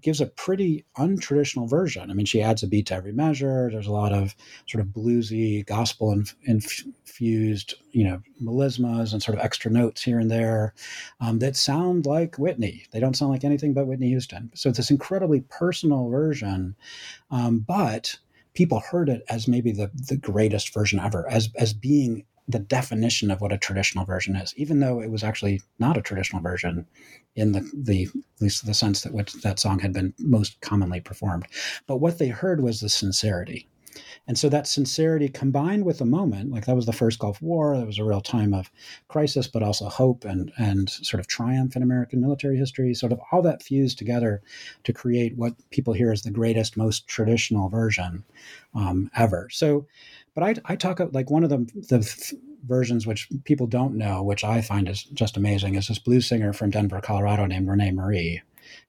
[0.00, 2.10] gives a pretty untraditional version.
[2.10, 3.68] I mean, she adds a beat to every measure.
[3.70, 4.34] There's a lot of
[4.66, 6.12] sort of bluesy, gospel
[6.44, 10.74] infused, you know, melismas and sort of extra notes here and there
[11.20, 12.84] um, that sound like Whitney.
[12.92, 14.50] They don't sound like anything but Whitney Houston.
[14.54, 16.76] So it's this incredibly personal version,
[17.30, 18.18] um, but
[18.54, 23.30] people heard it as maybe the the greatest version ever, as as being the definition
[23.30, 26.86] of what a traditional version is, even though it was actually not a traditional version
[27.36, 31.00] in the, the at least the sense that what that song had been most commonly
[31.00, 31.46] performed.
[31.86, 33.68] But what they heard was the sincerity.
[34.26, 37.76] And so that sincerity combined with the moment, like that was the first Gulf War,
[37.76, 38.70] that was a real time of
[39.08, 43.20] crisis, but also hope and and sort of triumph in American military history, sort of
[43.32, 44.42] all that fused together
[44.84, 48.24] to create what people hear as the greatest, most traditional version
[48.74, 49.48] um, ever.
[49.50, 49.86] So
[50.38, 51.56] but I, I talk uh, like one of the,
[51.88, 52.34] the
[52.64, 56.52] versions which people don't know, which I find is just amazing, is this blues singer
[56.52, 58.40] from Denver, Colorado named Renee Marie,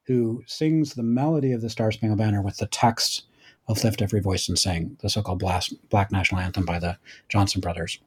[0.04, 3.24] who sings the melody of the Star Spangled Banner with the text
[3.68, 7.62] of Lift Every Voice and Sing, the so called Black National Anthem by the Johnson
[7.62, 7.98] Brothers.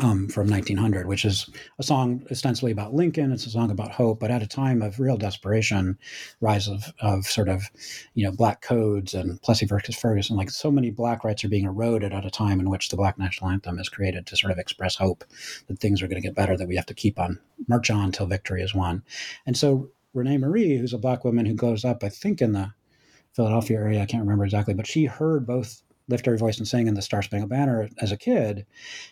[0.00, 3.30] Um, from 1900, which is a song ostensibly about Lincoln.
[3.30, 5.98] It's a song about hope, but at a time of real desperation,
[6.40, 7.64] rise of, of sort of,
[8.14, 11.64] you know, black codes and Plessy versus Ferguson, like so many black rights are being
[11.64, 14.58] eroded at a time in which the Black National Anthem is created to sort of
[14.58, 15.24] express hope
[15.66, 17.38] that things are going to get better, that we have to keep on,
[17.68, 19.02] march on till victory is won.
[19.46, 22.72] And so Renee Marie, who's a black woman who grows up, I think, in the
[23.34, 25.82] Philadelphia area, I can't remember exactly, but she heard both
[26.12, 28.64] lift every voice and sing in the Star Spangled Banner as a kid,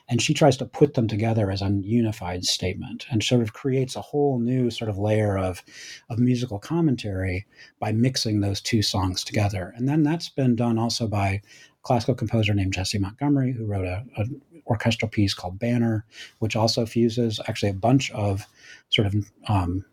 [0.08, 3.96] and she tries to put them together as a unified statement and sort of creates
[3.96, 5.62] a whole new sort of layer of
[6.08, 7.46] of musical commentary
[7.80, 9.72] by mixing those two songs together.
[9.76, 11.40] And then that's been done also by a
[11.82, 14.26] classical composer named Jessie Montgomery, who wrote a, a
[14.66, 16.04] orchestral piece called Banner,
[16.38, 18.46] which also fuses actually a bunch of
[18.90, 19.14] sort of
[19.48, 19.84] um,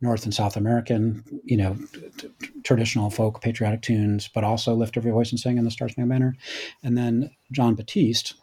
[0.00, 4.96] North and South American, you know, t- t- traditional folk patriotic tunes, but also Lift
[4.96, 6.36] Every Voice and Sing in the Star Spangled Banner.
[6.82, 8.34] And then Jon Batiste,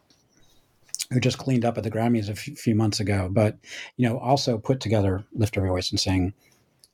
[1.11, 3.57] who just cleaned up at the Grammys a f- few months ago, but,
[3.95, 6.33] you know, also put together Lift Every Voice and Sing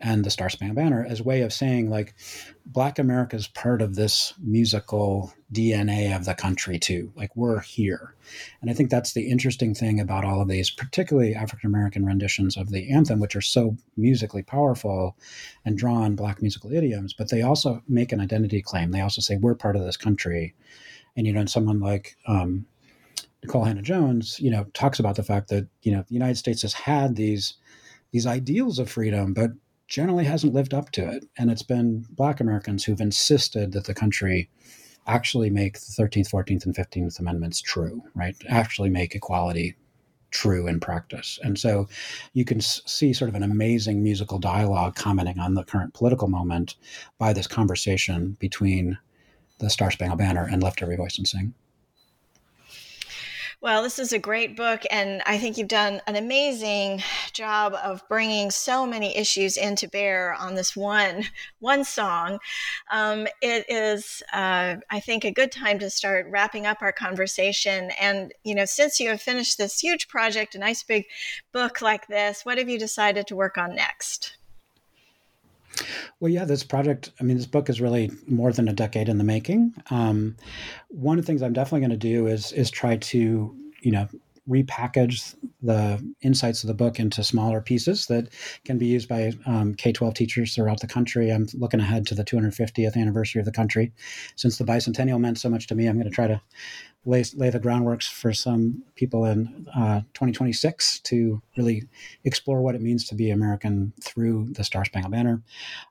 [0.03, 2.13] and the Star Spangled Banner as way of saying like
[2.65, 7.11] Black America is part of this musical DNA of the country too.
[7.15, 8.13] Like we're here,
[8.61, 12.57] and I think that's the interesting thing about all of these, particularly African American renditions
[12.57, 15.17] of the anthem, which are so musically powerful
[15.65, 18.91] and draw on Black musical idioms, but they also make an identity claim.
[18.91, 20.53] They also say we're part of this country,
[21.15, 22.65] and you know, and someone like um,
[23.45, 26.61] Nikole Hannah Jones, you know, talks about the fact that you know the United States
[26.63, 27.53] has had these
[28.11, 29.51] these ideals of freedom, but
[29.87, 31.25] generally hasn't lived up to it.
[31.37, 34.49] And it's been Black Americans who've insisted that the country
[35.05, 38.35] actually make the 13th, 14th, and 15th Amendments true, right?
[38.47, 39.75] Actually make equality
[40.31, 41.39] true in practice.
[41.43, 41.87] And so
[42.33, 46.75] you can see sort of an amazing musical dialogue commenting on the current political moment
[47.19, 48.97] by this conversation between
[49.59, 51.53] the Star Spangled Banner and Lift Every Voice and Sing.
[53.63, 57.01] Well, this is a great book, and I think you've done an amazing
[57.31, 61.23] job of bringing so many issues into bear on this one
[61.61, 62.39] one song.
[62.91, 67.91] Um, it is, uh, I think, a good time to start wrapping up our conversation.
[67.97, 71.05] And you know, since you have finished this huge project, a nice big
[71.53, 74.35] book like this, what have you decided to work on next?
[76.19, 79.17] Well, yeah, this project, I mean, this book is really more than a decade in
[79.17, 79.73] the making.
[79.89, 80.35] Um,
[80.89, 84.07] one of the things I'm definitely going to do is is try to, you know,
[84.49, 88.27] repackage the insights of the book into smaller pieces that
[88.65, 91.31] can be used by um, K 12 teachers throughout the country.
[91.31, 93.93] I'm looking ahead to the 250th anniversary of the country.
[94.35, 96.41] Since the bicentennial meant so much to me, I'm going to try to
[97.05, 101.83] lay, lay the groundworks for some people in uh, 2026 to really
[102.23, 105.41] explore what it means to be American through the Star Spangled Banner.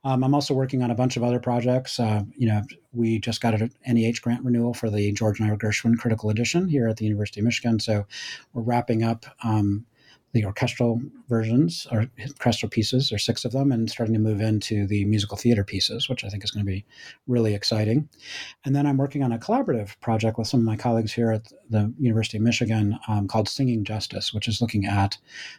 [0.04, 2.00] Um, I'm also working on a bunch of other projects.
[2.00, 5.58] Uh, you know, we just got an NEH grant renewal for the George and Ira
[5.58, 7.78] Gershwin Critical Edition here at the University of Michigan.
[7.78, 8.06] So
[8.52, 9.84] we're wrapping up um,
[10.32, 14.86] the orchestral versions or orchestral pieces, or six of them, and starting to move into
[14.86, 16.84] the musical theater pieces, which I think is going to be
[17.26, 18.08] really exciting.
[18.64, 21.52] And then I'm working on a collaborative project with some of my colleagues here at
[21.68, 25.18] the University of Michigan um, called Singing Justice, which is looking at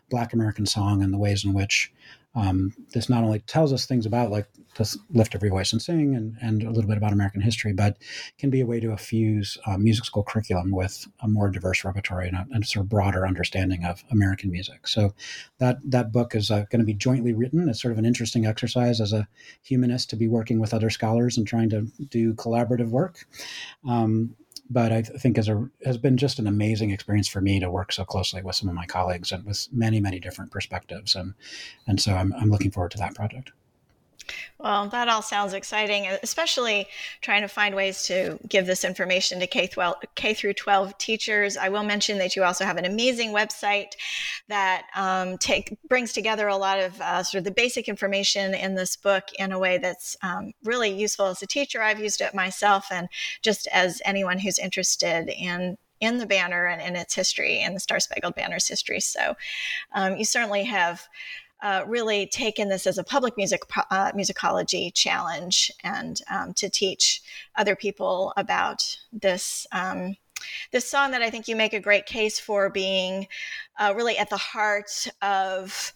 [0.10, 1.92] Black American song and the ways in which
[2.36, 6.16] um, this not only tells us things about like this lift every voice and sing
[6.16, 7.98] and, and a little bit about American history, but
[8.40, 12.28] can be a way to fuse uh, music school curriculum with a more diverse repertory
[12.28, 14.88] and a, and sort of broader understanding of American music.
[14.88, 15.14] So
[15.60, 17.70] that that book is uh, going to be jointly written.
[17.70, 19.28] It's sort of an interesting exercise as a
[19.62, 23.28] humanist to be working with other scholars and trying to do collaborative work.
[23.88, 24.36] Um,
[24.74, 28.04] but I think a has been just an amazing experience for me to work so
[28.04, 31.36] closely with some of my colleagues and with many many different perspectives and
[31.88, 33.52] and so I'm I'm looking forward to that project.
[34.60, 36.88] Well, that all sounds exciting, especially
[37.22, 41.58] trying to find ways to give this information to K, 12, K through 12 teachers.
[41.58, 43.92] I will mention that you also have an amazing website
[44.48, 48.76] that um, take brings together a lot of uh, sort of the basic information in
[48.76, 51.82] this book in a way that's um, really useful as a teacher.
[51.82, 53.10] I've used it myself, and
[53.42, 57.80] just as anyone who's interested in in the banner and in its history and the
[57.80, 59.00] Star Spangled Banner's history.
[59.00, 59.36] So
[59.94, 61.08] um, you certainly have
[61.64, 67.24] uh, really taken this as a public music uh, musicology challenge and um, to teach
[67.55, 70.16] other people about this um,
[70.72, 73.28] this song that I think you make a great case for being
[73.80, 75.93] uh, really at the heart of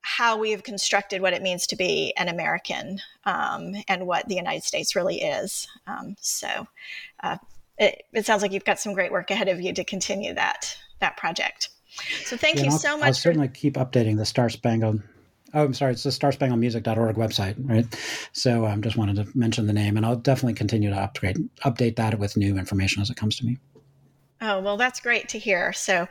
[0.00, 4.34] how we have constructed what it means to be an American um, and what the
[4.34, 5.66] United States really is.
[5.86, 6.66] Um, so
[7.22, 7.38] uh,
[7.78, 10.76] it, it sounds like you've got some great work ahead of you to continue that
[11.00, 11.68] that project.
[12.24, 13.06] So thank yeah, you so much.
[13.06, 15.02] I'll certainly keep updating the Star Spangled.
[15.52, 15.92] Oh, I'm sorry.
[15.92, 17.86] It's the starspangledmusic.org website, right?
[18.32, 21.36] So I um, just wanted to mention the name, and I'll definitely continue to upgrade,
[21.64, 23.58] update that with new information as it comes to me.
[24.40, 25.72] Oh, well, that's great to hear.
[25.72, 26.06] So,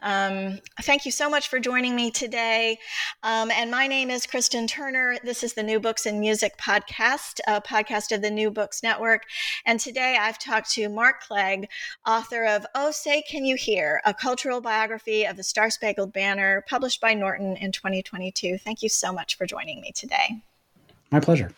[0.00, 2.78] um, thank you so much for joining me today.
[3.22, 5.16] Um, and my name is Kristen Turner.
[5.22, 9.24] This is the New Books in Music podcast, a podcast of the New Books Network.
[9.66, 11.68] And today I've talked to Mark Clague,
[12.06, 16.64] author of Oh Say Can You Hear, a cultural biography of the Star Spangled Banner,
[16.68, 18.58] published by Norton in 2022.
[18.58, 20.42] Thank you so much for joining me today.
[21.10, 21.52] My pleasure.